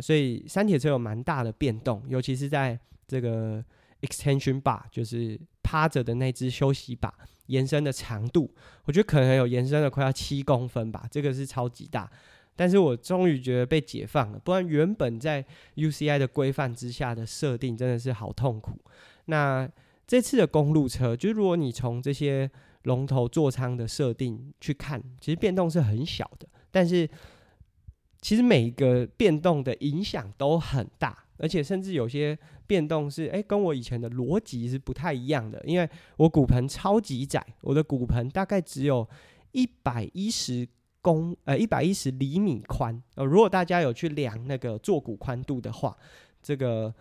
[0.00, 3.64] 所以三铁车有蛮大的变动，尤其是在这个。
[4.04, 7.12] Extension bar 就是趴着的那只休息把
[7.46, 8.50] 延伸的长度，
[8.84, 12.10] 我觉得可能有延伸了快要七公分吧，这个是超级大。
[12.56, 18.78] 但是我终于觉得被解放了，不然原本在 UCI 的规范之下的设定真的是好痛苦。
[19.24, 19.68] 那
[20.06, 22.48] 这次的公路车，就是如果你从这些
[22.82, 27.08] 龙头座舱的设定去看，其实变动是很小的，但是
[28.20, 31.24] 其实每一个变动的影响都很大。
[31.36, 35.62] 而且甚至有些变动是，哎，跟我以前的逻辑是不太一样的。
[35.66, 39.08] 因为我骨盆超级窄，我的骨盆大概只有
[39.52, 40.66] 一百一十
[41.00, 43.02] 公，呃，一百一十厘米宽。
[43.14, 45.96] 呃，如果大家有去量那个坐骨宽度的话，
[46.42, 46.94] 这个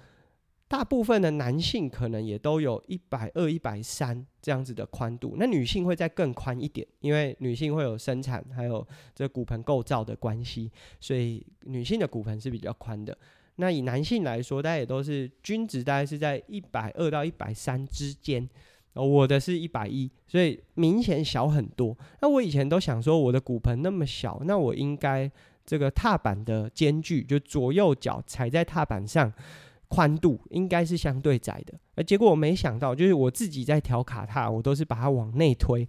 [0.68, 5.36] 大部分的男性可能也都有一百二、一百三这样子的宽度。
[5.38, 13.18] 那女性会再更宽一点，因为女性会有生产还有这骨盆构造的关系，所以女性的骨盆是比较宽的。
[13.56, 18.50] 那以男性来说，大家也都是均值，大概是在一百二到一百三之间。
[18.96, 21.98] 我的是一百一，所以明显小很多。
[22.22, 25.32] 那我以前都想说，我的骨盆那么小，那我应该
[25.66, 29.34] 这个踏板的间距，就左右脚踩在踏板上，
[29.88, 31.74] 宽度应该是相对窄的。
[31.96, 35.88] 而结果我没想到，就是我自己在调卡踏，我都是把它往内推，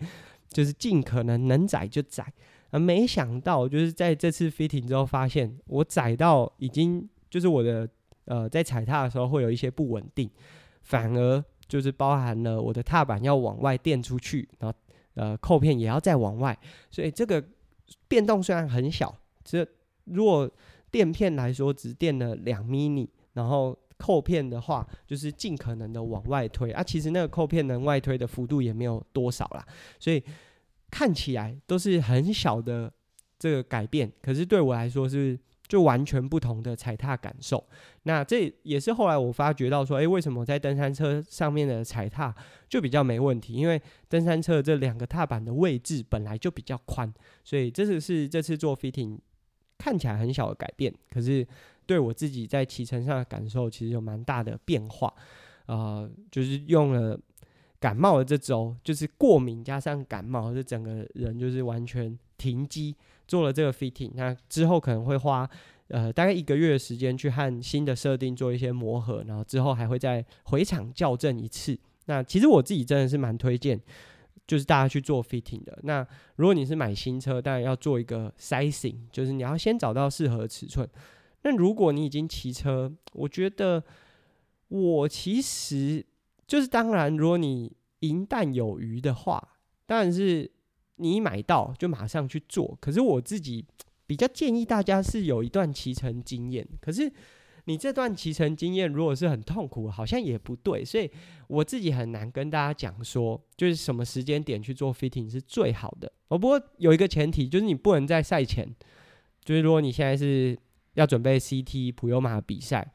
[0.48, 2.32] 就是尽可能能窄就窄。
[2.70, 7.06] 而没想到，就是在这次 fitting 之后，发现我窄到已经。
[7.34, 7.88] 就是我的
[8.26, 10.30] 呃，在踩踏的时候会有一些不稳定，
[10.82, 14.78] 反而就是包含了我的踏板要往外垫出去，然后
[15.14, 16.56] 呃扣片也要再往外，
[16.92, 17.44] 所以这个
[18.06, 19.66] 变动虽然很小，这
[20.04, 20.48] 如果
[20.92, 29.66] 垫片来说只垫了两 mini，然后扣片的话就是尽可能的往外推啊，其实那个扣片能外推的幅度也没有多少啦，
[29.98, 30.22] 所以
[30.88, 32.92] 看起来都是很小的
[33.40, 35.36] 这个改变，可是对我来说是。
[35.66, 37.64] 就完全不同的踩踏感受，
[38.02, 42.34] 那这也是后来我发觉到说，诶，为什么在登山车上面的踩踏
[42.68, 43.54] 就比较没问题？
[43.54, 49.18] 因为登山车这两个踏板的位置本来就比较宽，所以这次是这次做 fitting
[49.78, 51.46] 看起来很小的改变，可是
[51.86, 55.12] 对我自己在骑乘上的感受其实有蛮大的变化。
[55.66, 57.18] 呃，就是用了
[57.80, 62.18] 感冒的这周，就是过敏加上感冒，这整个人就是完全。
[62.36, 62.94] 停机
[63.26, 65.48] 做了这个 fitting，那之后可能会花
[65.88, 71.78] 呃大概一个月的时间去和新的设定做一些磨合，然后之后还会再回厂校正一次。
[72.06, 73.80] 那其实我自己真的是蛮推荐，
[74.46, 75.78] 就是大家去做 fitting 的。
[75.84, 76.06] 那
[76.36, 80.88] 如果你是买新车，当然要做一个 sizing，就是你要先找到适合的尺寸。
[81.42, 83.82] 那如果你已经骑车，我觉得
[84.68, 86.04] 我其实
[86.46, 89.56] 就是当然，如果你银弹有余的话，
[89.86, 90.50] 当然是
[90.96, 92.76] 你一买到就马上去做。
[92.80, 93.64] 可是我自己
[94.06, 96.66] 比较建议大家是有一段骑乘经验。
[96.80, 97.12] 可是。
[97.66, 101.10] 你这段骑乘经验如果是很痛苦，好像也不对，所以
[101.48, 106.12] 我自己很难跟大家讲说，就是什么时间点去做 fitting 是最好的。
[106.28, 108.68] 哦，不过有一个前提，就是你不能在赛前，
[109.42, 110.54] 就是如果你现在是
[110.92, 112.92] 要准备 CT 普悠玛比赛，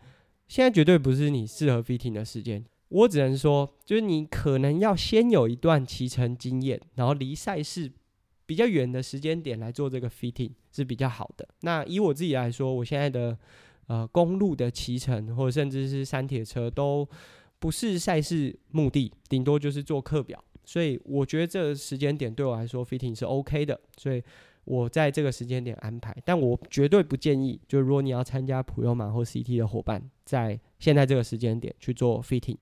[0.48, 2.64] 现在绝对不是你适合 fitting 的时间。
[2.89, 7.91] 我只能说，就是你可能要先有一段骑乘经验，然后离赛事
[8.45, 11.47] 比较远的时间点来做这个 fitting 是比较好的。
[11.62, 13.38] 那以我自己来说，我现在的。
[13.89, 17.10] 呃，公路的骑乘或者甚至是山铁车都
[17.58, 20.39] 不是赛事目的，顶多就是做课表。
[20.63, 24.21] 所以我觉得这个时间点对我来说 fitting 是 OK 的，所以
[24.65, 26.15] 我在这个时间点安排。
[26.23, 32.58] 但我绝对不建议，就如果你要参加普悠玛或 CT 的伙伴，在现在这个时间点去做 fitting。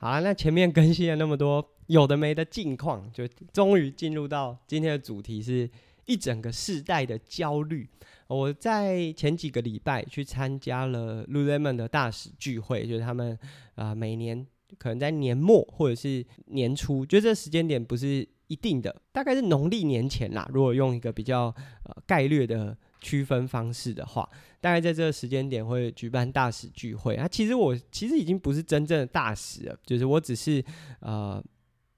[0.00, 5.68] 好了，那前面更新了那么多有的没的近况，就终于进入到今天的主题，是
[6.06, 7.86] 一整个世代的焦虑。
[8.26, 13.38] 我在前几个礼拜去参加了 Lululemon 的大使聚会，就是他们
[13.74, 14.46] 啊、每年
[14.78, 20.48] 可能在年末或者是年初，就这时间点不是一定的，大概是农历年前啦。
[20.50, 24.28] 如果用一个比较呃概略的区分方式的话，
[24.60, 27.16] 大概在这个时间点会举办大使聚会。
[27.16, 30.64] 啊，其实我其实已经不是真正的大使了，就是我只是
[31.00, 31.42] 呃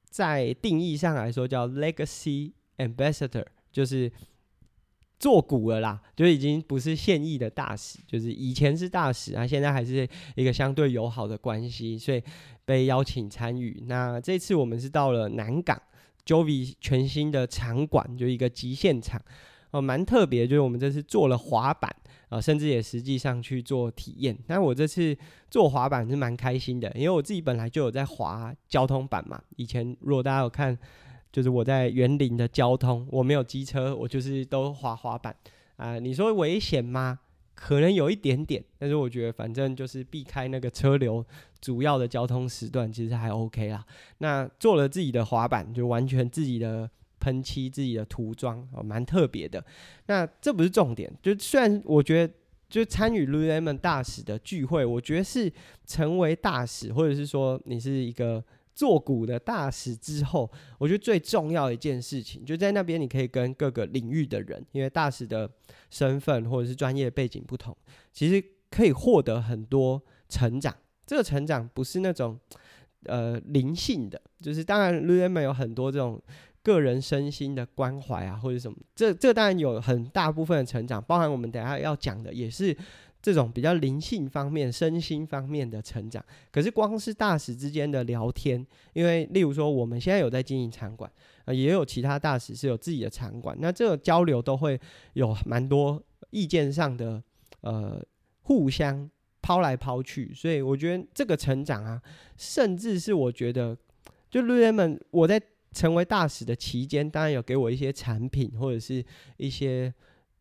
[0.08, 4.10] 在定义上来说叫 Legacy Ambassador，就是。
[5.18, 12.20] 做股了啦，就已经不是现役的大使，就是以前是大使啊，现在还是一个相对友好的关系，所以
[12.64, 13.84] 被邀请参与。
[13.86, 15.80] 那这次我们是到了南港
[16.26, 19.22] Jovi 全新的场馆，就一个极限场
[19.72, 20.46] 哦，蛮特别。
[20.46, 21.94] 就是我们这次做了滑板
[22.28, 24.38] 啊，甚至也实际上去做体验。
[24.46, 25.14] 那我这次
[25.50, 29.42] 做滑板是蛮开心的，因为我自己本来就有在滑交通板嘛。
[29.56, 30.78] 以前如果大家有看。
[31.32, 35.34] 就是我在园林的交通，我没有机车，我就是都滑滑板
[35.76, 37.20] 啊、你说危险吗？
[37.54, 41.24] 可能有一点点，但是我觉得反正就是避开那个车流
[41.58, 43.82] 主要的交通时段，其实还 OK 啦。
[44.18, 46.90] 那做了自己的滑板，就完全自己的
[47.22, 49.64] 喷漆、自己的涂装，哦，蛮特别的。
[50.06, 52.34] 那这不是重点，就虽然我觉得
[52.68, 55.52] 就参与 Lululemon 大使的聚会，我觉得是
[55.86, 58.44] 成为大使，或者是说你是一个。
[58.74, 65.48] 做股的大使之后，我觉得最重要的一件事情，就在那边你可以跟各个领域的人，因为大使的
[65.90, 67.76] 身份或者是专业背景不同，
[68.14, 70.74] 其实可以获得很多成长。
[71.06, 72.40] 这个成长不是那种
[73.04, 76.18] 呃灵性的，就是当然 Lululemon 有很多这种
[76.62, 82.76] 个人身心的关怀啊，或者什么，这这当然有很大部分的成长，包含我们等下要讲的也是。
[83.24, 86.20] 这种比较灵性方面、身心方面的成长，
[86.50, 91.08] 可是光是大使之间的聊天，因为例如说我们现在有在经营场馆，
[91.44, 94.76] 呃，也有其他大使是有自己的场馆，那这个交流都会
[95.12, 97.22] 有蛮多意见上的
[97.60, 98.04] 呃
[98.40, 99.08] 互相
[99.40, 102.02] 抛来抛去，所以我觉得这个成长啊，
[102.36, 103.78] 甚至是我觉得
[104.28, 105.40] 就 Lululemon 我在
[105.72, 109.04] 成为大使的期间，当然有给我一些产品或者是
[109.36, 109.92] 一些。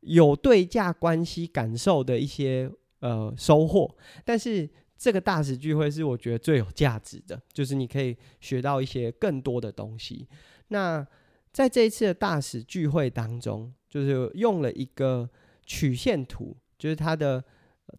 [0.04, 2.68] 有对价关系感受的一些
[3.02, 4.68] 呃收获，但是
[4.98, 10.28] 这个大使聚会是我觉得最有价值的，就是你可以学到一些更多的东西。
[10.70, 11.06] 那
[11.54, 15.30] 在这一次的大使聚会当中，就是用了一个
[15.68, 17.44] 曲线图，就是它的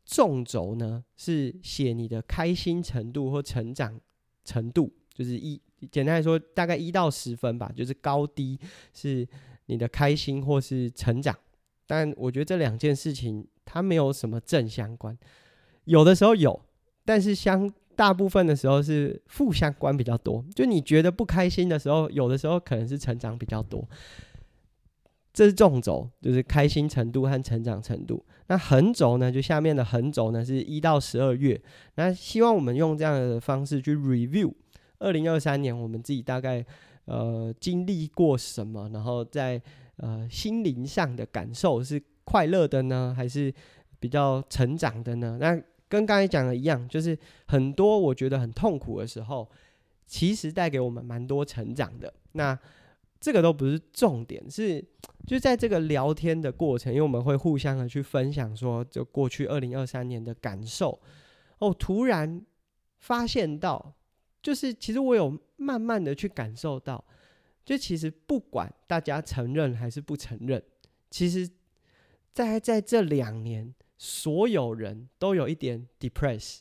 [0.05, 4.01] 纵轴呢是写你的开心程度或成长
[4.45, 8.59] 程度，就是一简单来说大概一到十分吧，就是高低
[8.93, 9.27] 是
[9.67, 11.37] 你的开心或是成长。
[11.87, 15.17] 但我觉得这两件事情它没有什么正相关，
[15.85, 16.61] 有的时候有，
[17.05, 20.45] 但是相大部分的时候是负相关比较多。
[20.55, 23.87] 就你觉得不开心的时候，有的时候可能是成长比较多。
[25.35, 28.23] 这是纵轴，就是开心程度和成长程度。
[28.49, 29.33] 那横轴呢？
[29.33, 31.59] 就下面的横轴呢，是一到十二月。
[31.95, 34.53] 那希望我们用这样的方式去 review
[35.03, 36.65] 二零二三年我们自己大概
[37.05, 39.61] 呃经历过什么，然后在。
[39.97, 43.53] 呃，心灵上的感受是快乐的呢，还是
[44.01, 45.37] 比较成长的呢？
[45.39, 45.55] 那
[45.87, 49.49] 跟刚才讲的一样，就是很多我觉得很痛苦的时候，
[50.07, 52.13] 其实带给我们蛮多成长的。
[52.33, 52.59] 那
[53.21, 54.83] 这个都不是重点，是
[55.27, 60.99] 就在这个聊天的过程，因为我们会互相的去分享说，就过去二零二三年的感受。
[61.59, 62.43] 哦，突然
[62.99, 63.95] 发现到，
[64.43, 67.03] 就是其实我有慢慢的去感受到，
[67.65, 70.63] 就其实不管大家承认还是不承认，
[71.11, 71.49] 其实
[72.33, 76.59] 在在这两年，所有人都有一点 depress。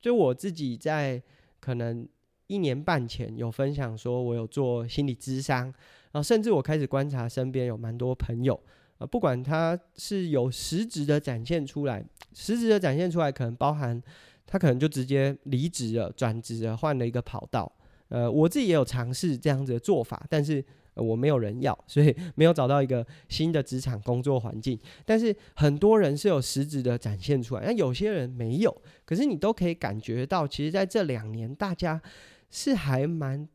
[0.00, 1.22] 就我自己在
[1.60, 2.08] 可能。
[2.48, 8.54] 一年半前有分享说，我有做心理咨商，然后甚至我开始观察身边有蛮多朋友，
[8.98, 14.00] 啊，不管他是有实质的展现出来，实质的展现出来可能包含
[14.46, 17.70] 他可能就直接离职了、转职了、换了一个跑道。
[18.08, 24.78] 呃，我自己也有尝试这样子的做法，但是我没有人要，所以没有找到一个新的职场工作环境。
[25.04, 32.00] 但是很多人是有实质的展现出来，那有些人没有，可是你都可以感觉到，其实在这两年大家。
[32.48, 33.46] 是还蛮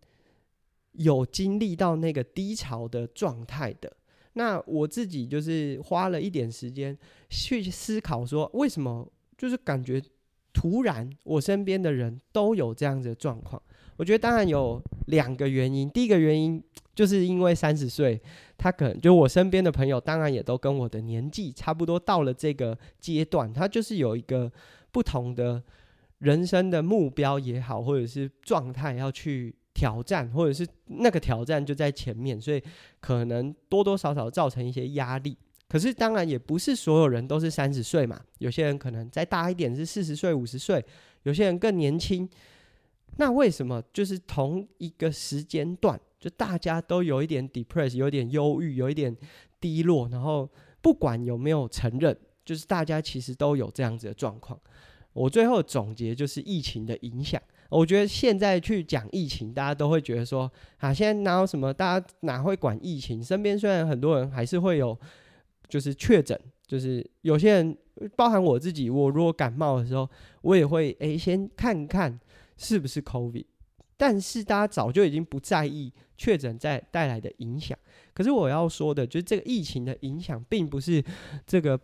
[0.92, 3.92] 有经历到那个低潮的状态的。
[4.34, 6.96] 那我自己就是花了一点时间
[7.30, 10.00] 去思考，说为什么就是感觉
[10.54, 13.62] 突然我身边的人都有这样子的状况。
[13.98, 15.90] 我觉得当然有两个原因。
[15.90, 16.64] 第一个原因
[16.96, 18.22] 就是因为三十岁，
[18.58, 24.52] 他可能就我身边的朋友，当然也都跟我的年纪差不多，到了这个阶段，他就是有一个
[24.92, 25.64] 不同的。
[26.22, 32.62] 人生的目标也好，或者是状态要去挑战，或者是那个挑战就在前面，所以
[33.00, 35.36] 可能多多少少造成一些压力。
[35.72, 40.84] 可是当然也不是所有人都是三十岁嘛，有些人可能再大一点是四十岁、五十岁，
[41.24, 42.30] 有些人更年轻。
[43.16, 49.16] 那为什么就是同一个时间段，就大家都有一点 depressed，有点忧郁，有一点
[49.62, 50.50] 低落，然后
[50.82, 54.60] 不管有没有承认，就是大家其实都有这样子的状况。
[55.14, 57.42] 我最后总结就是疫情的影响。
[57.70, 63.24] 我觉得现在去讲疫情，大家都会觉得说啊，现在哪有什么，大家哪会管疫情？
[63.24, 64.98] 身边虽然很多人还是会有，
[65.72, 67.78] 就是确诊，就是有些人，
[68.16, 70.08] 包含我自己，我如果感冒的时候，
[70.42, 72.20] 我也会诶先看看
[72.58, 73.46] 是不是 COVID。
[73.98, 77.78] 但是大家早就已经不在意确诊在带来的影响。
[78.14, 81.04] 可是我要说的，就是这个疫情的影响，并不是
[81.48, 81.80] 这个。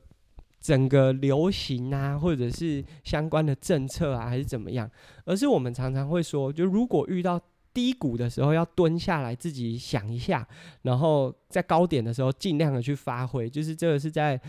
[0.59, 4.89] 整个流行啊，或者是相关的政策啊，还是怎么样？
[5.23, 7.39] 而是我们常常会说，就如果遇到
[7.77, 10.47] 低谷的时候，要蹲下来自己想一下，
[10.81, 13.47] 然后在高点的时候尽量的去发挥。
[13.47, 14.41] 就是这个是在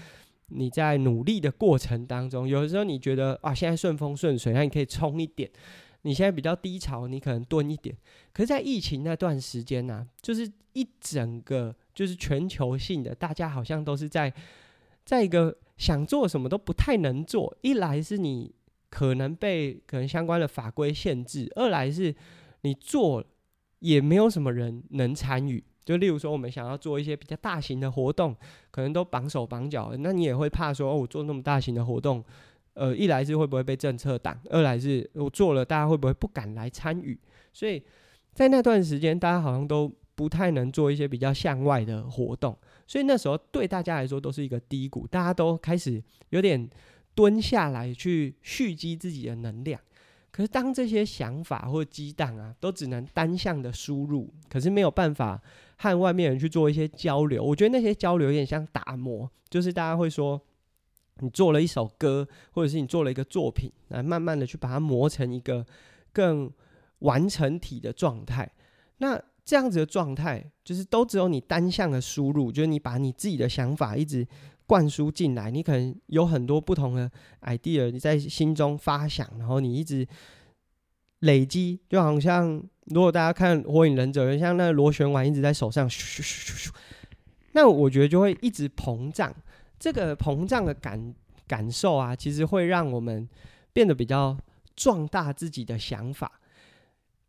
[0.47, 5.47] 你在努力的过程当中，有的时候你觉得啊，现在顺风顺水，那你可以冲一点；
[6.01, 7.95] 你现在比较低潮，你可能蹲一点。
[8.33, 14.33] 可是，在疫情那段时间呢、就是一整个就是全球性的，大家好像都是在
[15.05, 15.55] 在一个。
[15.79, 18.53] 想做什么都不太能做，一来是你
[18.91, 22.13] 可能被可能相关的法规限制，二来是
[22.63, 23.25] 你做
[23.81, 25.63] 也没有什么人能参与。
[25.85, 28.37] 就例如说，我们想要做一些比较大型的活动，
[28.71, 32.23] 可能都绑手绑脚，那你也会怕说，哦，我做那么大型的活动，
[32.75, 37.19] 呃，一来是会不会被政策挡，二来是我做了，大家会不会不敢来参与？
[37.55, 37.83] 所以
[38.35, 42.55] 在那段时间，大家好像都不太能做一些比较向外的活动。
[42.87, 46.69] 所以那时候对大家来说都是一个低谷，大家都开始有点
[47.15, 49.81] 蹲下来去蓄积自己的能量。
[50.39, 55.43] 可是当这些想法或激荡啊，都只能单向的输入，可是没有办法
[55.77, 57.43] 和外面人去做一些交流。
[57.43, 60.41] 我觉得那些交流有点像打磨，就是大家会说，
[61.17, 65.67] 你做了一首歌，或者是你做了一个作品，来慢慢的去把它磨成一个
[66.13, 66.49] 更
[67.01, 68.49] 完成体的状态。
[68.99, 74.25] 那这样子的状态，就是都只有你单向的输入，就是你把你自己的想法一直
[74.69, 77.11] 灌输进来，你可能有很多不同的
[77.41, 80.07] idea，你在心中发想，然后你一直
[81.21, 86.71] 累积，就好像如果大家看《火影忍者》，像那螺旋丸一直在手上，咻咻咻咻咻，
[87.53, 89.35] 那我觉得就会一直膨胀。
[89.79, 91.15] 这个膨胀的感
[91.47, 93.27] 感受啊，其实会让我们
[93.73, 94.37] 变得比较
[94.77, 96.31] 壮大自己的想法。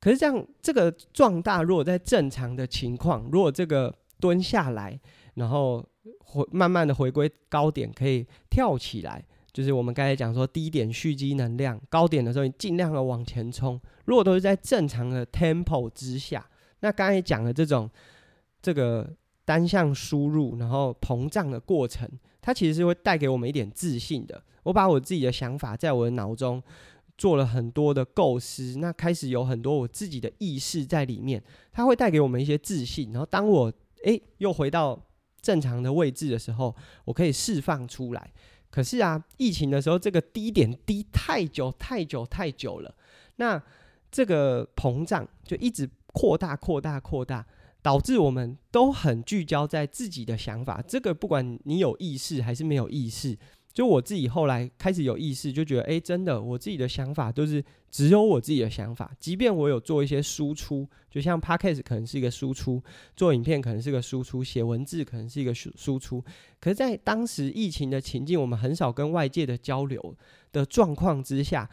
[0.02, 5.00] 可是这样，这个壮大，如果在正常的情况，如果这个蹲下来，
[5.40, 5.84] 然后
[6.20, 13.80] 回慢慢的回归高点，可以跳起来，就是我们刚才讲说低点蓄积能量，高点的时候你尽量的往前冲。
[14.06, 16.48] 如果都是在正常的 tempo 之下，
[16.82, 17.90] 那刚才讲的这种
[18.62, 19.12] 这个
[19.44, 22.08] 单向输入，然后膨胀的过程，
[22.40, 24.44] 它其实是会带给我们一点自信的。
[24.64, 26.62] 我把我自己的想法在我的脑中。
[27.18, 33.12] 做了很多的构思，那开始有很多我自己的意识在里面，它会带给我们一些自信。
[33.12, 33.70] 然后当我
[34.06, 34.98] 诶又回到
[35.42, 36.76] 正常的位置的时候，
[37.06, 38.32] 我可以释放出来。
[38.70, 42.94] 可是啊，疫情的时候这个低点低太久太久太久了，
[43.38, 43.62] 那
[44.12, 47.46] 这个膨胀就一直扩大扩大扩大，
[47.82, 50.84] 导致我们都很聚焦在自己的想法。
[50.88, 53.38] 这个不管你有意识还是没有意识。
[53.80, 59.10] 就我自己后来开始有意识，就觉得，诶，真的，我自己的想法都是只有我自己的想法。
[59.22, 62.84] 即便我有做一些输出，就像 Podcast 可能是一个输出，
[63.16, 66.22] 做影片可能是个输出，写文字可能是一个输输出。
[66.60, 70.14] 可是，在当时疫情的情境，我们很少跟外界的交流
[70.52, 71.70] 的状况之下，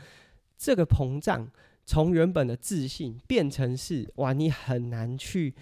[0.56, 1.50] 这个膨胀
[1.84, 5.56] 从原本的自信变成是，哇，你很难去。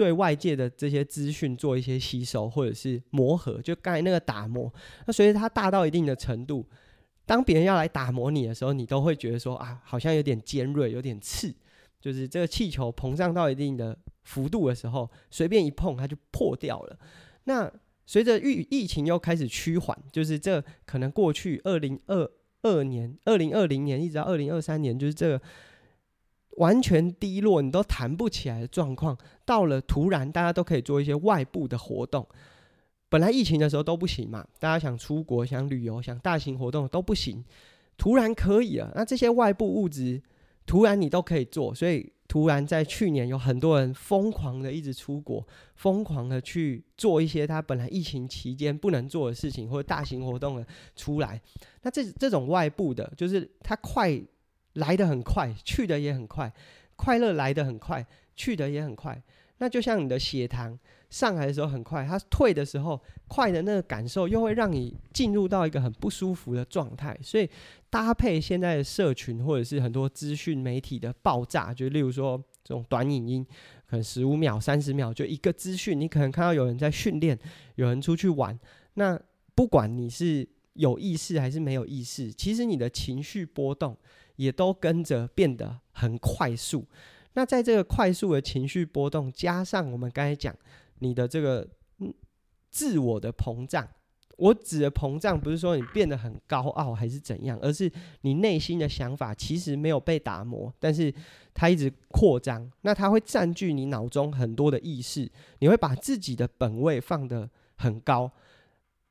[0.00, 4.72] 对外界的这些资讯做一些吸收，或者是磨合，就刚才那个打磨。
[5.06, 6.66] 那随着它大到一定的程度，
[7.26, 11.54] 当别人要来打磨你的时候，你都会觉得说啊，好像有点尖锐，有点刺。
[12.00, 16.98] 就是这个气球膨胀到一定的幅度的时候，随便一碰它就破掉了。
[17.44, 17.70] 那
[18.06, 22.26] 随着疫疫情又开始趋缓，就是这可能过去二零二
[22.62, 25.42] 二年、二零二零年一直到二零二三年，就是这个。
[26.56, 32.26] 完全低落，你都弹不起来的状况，到了突然大家都可以做一些外部的活动。
[33.08, 37.44] 本来疫情的时候都不行嘛，大家想出国、想旅游、想大型活动都不行，
[37.96, 38.92] 突然可以了。
[38.94, 40.22] 那这些外部物质，
[40.66, 45.44] 突然你都可以做，所以突然在去年有很多人疯狂的一直出国，
[45.76, 51.40] 疯狂的去做一些他本来疫情期间不能做的事情，或者大型活动的出来。
[51.82, 54.20] 那这这种外部的，就是它快。
[54.74, 56.52] 来得很快，去得也很快，
[56.96, 58.06] 快乐来得很快，
[58.36, 59.22] 去得也很快。
[59.58, 60.78] 那就像你的血糖
[61.10, 62.98] 上来的时候很快，它退的时候
[63.28, 67.14] 快的那个感受，又会让你进入到一个很不舒服的状态。
[67.22, 67.46] 所以
[67.90, 73.46] 搭配现在的社群或者是很多资讯媒体的爆炸，就例如说这种短影音，
[73.86, 77.38] 可能十五秒、三十秒就一个资讯，你可能看到有人在训练，
[77.74, 78.58] 有人出去玩。
[78.94, 79.20] 那
[79.54, 83.94] 不管你是有意识还是没有意识，其实你的情绪波动。
[84.40, 86.86] 也都跟着变得很快速。
[87.34, 90.56] 那在这个快速的情绪波动，加上我们刚才讲
[91.00, 91.68] 你的这个
[91.98, 92.12] 嗯
[92.70, 93.86] 自我的膨胀，
[94.38, 101.12] 我指的膨胀不是说你变得很高傲还是怎样，而是你内心的想法其实没有被打磨，但是
[101.52, 102.72] 它一直扩张。
[102.80, 108.32] 那它会占据你脑中很多的意识，你会把自己的本位放得很高，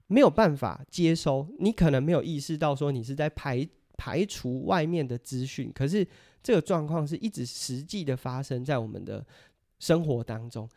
[0.08, 1.48] 没有办法接收。
[1.60, 3.70] 你可能没有意识到说你是在排。
[4.00, 6.08] 排除外面的资讯，可是
[6.42, 9.24] 这个状况是一直实际的发生在我们的
[9.78, 10.68] 生活当中。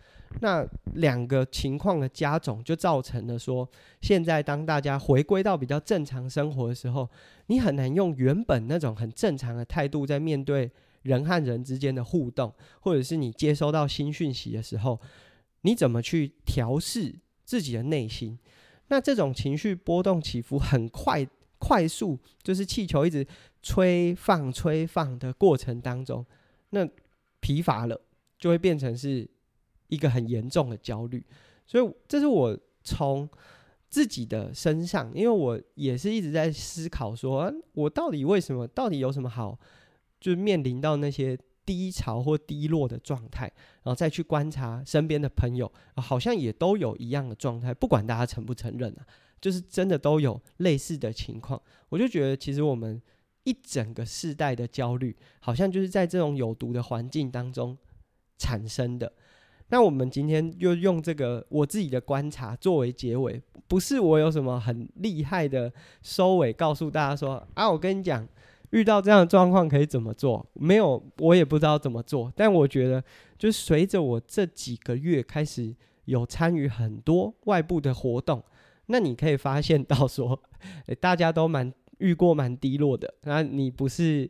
[0.40, 3.68] 那两个情况的加总，就造成了说，
[4.00, 7.08] 现在当大家回归到比较正常生活的时候，
[7.46, 10.68] 你很难用原本那种很正常的态度在面对
[11.02, 14.98] 人和人之间的互动，或者是你接收到新讯息的时候，
[15.60, 17.14] 你怎么去调试
[17.44, 18.36] 自己的内心？
[18.88, 21.24] 那这种情绪波动起伏很快。
[21.62, 23.24] 快速就是气球一直
[23.62, 26.26] 吹放吹放的过程当中，
[26.70, 26.84] 那
[27.38, 28.00] 疲乏了
[28.36, 29.30] 就会变成是
[29.86, 31.24] 一个很严重的焦虑。
[31.64, 33.28] 所以这是我从
[33.88, 39.56] 自己的身上，因为我也是一直在思考说，啊，我到底为什么，到底有什么好，
[40.18, 43.44] 就面临到那些低潮或低落的状态，
[43.84, 49.06] 然后再去观察身边的朋友，好像也都有一样的状态，不管大家承不承认啊。
[49.42, 53.02] 就是真的都有类似的情况，我就觉得其实我们
[53.42, 57.76] 一整个世代的焦虑，好像就是在这种有毒的环境当中
[58.38, 59.12] 产生的。
[59.68, 65.72] 那我们今天又用这个我自己的观察作为结尾，不是我有什么很厉害的
[66.02, 68.24] 收尾，告诉大家说啊，我跟你讲，
[68.70, 70.46] 遇到这样的状况可以怎么做？
[70.52, 72.32] 没有，我也不知道怎么做。
[72.36, 73.02] 但我觉得，
[73.36, 75.74] 就随着我这几个月开始
[76.04, 78.44] 有参与很多外部的活动。
[78.86, 80.42] 那你可以发现到说，
[80.86, 84.28] 欸、大家都蛮遇过蛮低落的，那你不是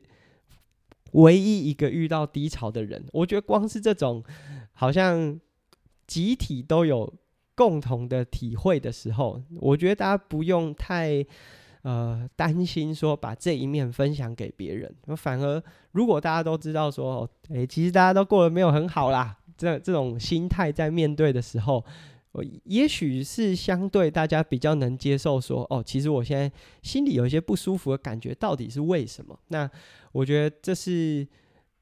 [1.13, 3.05] 唯一一个遇到低潮的人。
[3.13, 4.23] 我觉得光是这种
[4.73, 5.41] 好像
[6.07, 7.13] 集体都有
[7.55, 11.25] 共同的体会的时候，我觉得大家不用太
[11.81, 14.95] 呃担心说把这一面分享给别人。
[15.17, 21.83] 反而如果大家都知道说，诶、欸，其实大家都过得没有很好啦，这这种心态在面对的时候。
[22.65, 26.51] 也许是相对大家比较能接受说，哦，其实我现在
[26.83, 29.39] 心里有一些不舒服的感觉，到底是为什么？
[29.49, 29.71] 那
[30.13, 31.27] 我觉得这是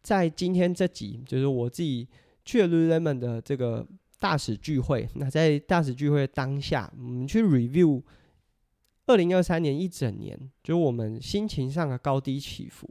[0.03, 2.09] 在今天这集，就是我自己
[2.45, 3.87] 去了 Lululemon 的这个
[4.19, 5.09] 大使聚会。
[5.15, 8.03] 那在大使聚会当下，我们去 review
[9.07, 12.89] 二零二三年一整年，就是我们心情上的高低起伏。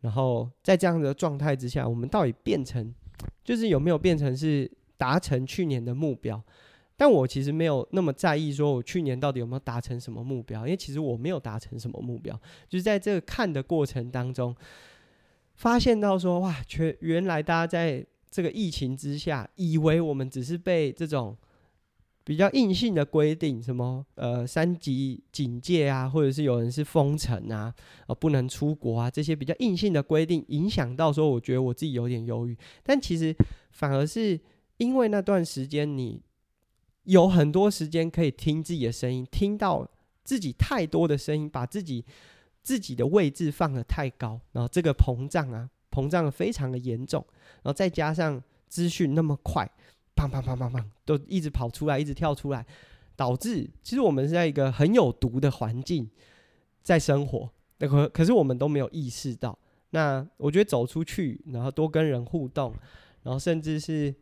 [0.00, 2.94] 然后在这样的状态之下，我们到底变成，
[3.44, 6.42] 就是有没有变成是达成去年的目标？
[6.96, 12.34] 但我其实没有那么在意，说我去年到底有没有达成什么目标，因为其实我没有达成什么目标，
[12.68, 14.54] 就是在这个看的过程当中，
[15.54, 21.36] 发现到说哇，全原来大家在这个疫情之下，以为我们只是被这种
[22.24, 27.74] 比较硬性的规定，什么呃三级警戒啊，或者是有人是封城啊，
[28.06, 32.56] 呃不能出国啊，这些比较硬性的规定影响到说，我觉得我自己有点忧郁。
[32.82, 33.34] 但其实
[33.72, 34.38] 反而是
[34.76, 36.22] 因为那段时间，你
[37.04, 39.88] 有很多时间可以听自己的声音，听到
[40.24, 42.04] 自己太多的声音，把自己
[42.62, 45.70] 自己的位置放得太高，然后这个膨胀啊。
[45.94, 47.22] 膨胀的非常的严重，
[47.56, 49.70] 然后再加上资讯那么快，
[50.16, 52.64] 砰砰砰砰砰，都一直跑出来，一直跳出来，
[53.14, 56.08] 导致其实我们是在一个很有毒的环境
[56.82, 59.58] 在生活，可可是我们都没有意识到。
[59.90, 62.74] 那我觉得走出去，然后多跟人互动，
[63.24, 64.14] 然后甚至是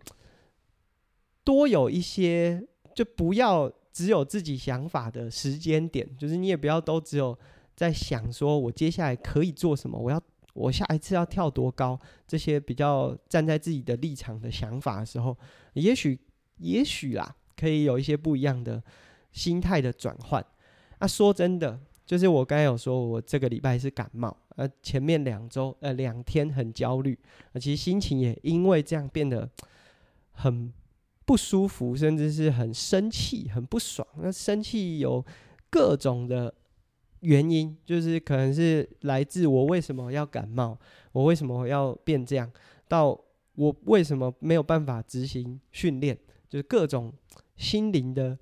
[1.45, 7.38] 多有一些，就不要只有自己想法的时间点，就是你也不要都只有
[7.74, 10.20] 在想说我接下来可以做什么，我要。
[10.53, 11.97] 我下一次要跳多高？
[12.26, 15.34] 这些比较站在自己的立场的想法的时候，
[15.74, 16.18] 也许，
[16.59, 18.82] 也许啦，可以有一些不一样的
[19.30, 20.45] 心态的转换。
[20.99, 27.16] 啊、说真的，就是我刚才有说，我这个礼拜是感冒，呃，前面两周，呃，两天很焦虑，
[27.53, 29.49] 而其实心情也因为这样变得
[30.32, 30.70] 很
[31.25, 34.07] 不舒服，甚至是很生气、很不爽。
[34.16, 35.25] 那生气有
[35.71, 36.55] 各种的。
[37.23, 40.79] 原因就是可能是来自我为什么要感冒，
[41.12, 42.51] 我为什么要变这样，
[42.89, 43.09] 到
[43.57, 46.18] 我为什么没有办法执行训练，
[46.49, 47.12] 就是各种
[47.57, 48.39] 心灵的，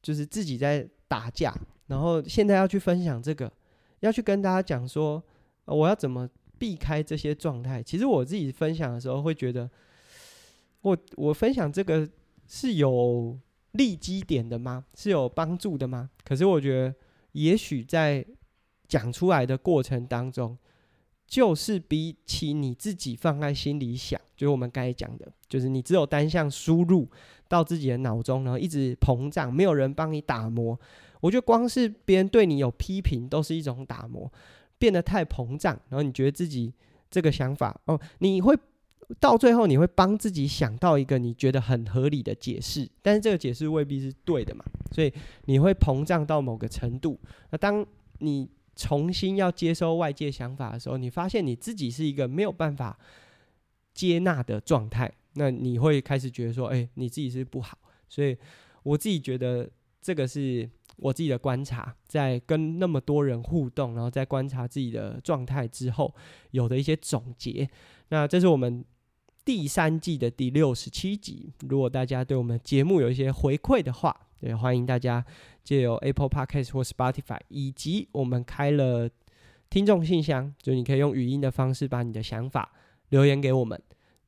[0.00, 1.54] 就是自己在打架，
[1.88, 3.52] 然后现在要去分享这个，
[4.00, 5.22] 要去跟大家讲说，
[5.66, 6.26] 我要怎么
[6.58, 7.82] 避开这些状态。
[7.82, 9.70] 其实我自己分享的时候会觉得，
[10.86, 12.08] 我我分享这个
[12.46, 13.36] 是有
[13.72, 14.84] 利基点的吗？
[14.94, 16.10] 是有帮助的吗？
[16.24, 16.94] 可是我觉得。
[17.32, 18.24] 也许在
[18.88, 20.56] 讲出来的过程当中，
[21.26, 27.06] 就是比起你自己放在心里想，就是我们刚才讲的，就是你只有单向输入
[27.46, 30.80] 到自己的脑中，然后一直膨胀，没有人帮你打磨。
[31.20, 34.32] 我觉得光是别人对你有批评，都是一种打磨，
[34.78, 36.72] 变得太膨胀，然后你觉得自己
[37.10, 38.56] 这个想法哦，你会。
[39.20, 45.12] 到最后，你会帮自己想到一个你觉得很合理的解释，但是这个解释未必是对的嘛，所以
[45.44, 47.16] 你会膨胀到某个程度。
[47.50, 47.86] 那当
[48.18, 52.98] 你重新要接收外界想法的时候，你发现你自己是一个没有办法
[53.94, 57.78] 接纳的状态，那你会开始觉得说，哎，你自己是不好。
[58.08, 58.36] 所以
[58.82, 59.70] 我自己觉得
[60.02, 66.12] 这个是我自己的观察，在跟那么多人互动，然后在观察自己的状态之后，
[66.50, 67.70] 有的一些总结。
[68.08, 68.84] 那这是我们。
[69.46, 75.24] 第三季的第六十七集，如果大家对我们节目有一些回馈的话，也欢迎大家
[75.62, 79.08] 借由 Apple Podcast 或 Spotify，以及我们开了
[79.70, 82.72] 听众信箱，就你可以用语音的方式把你的想法
[83.10, 83.80] 留言给我们。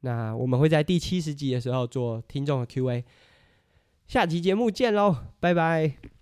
[0.02, 3.04] 那我们会在第七十集的时候做听众的 Q&A。
[4.06, 6.17] 下期节目见喽，拜拜。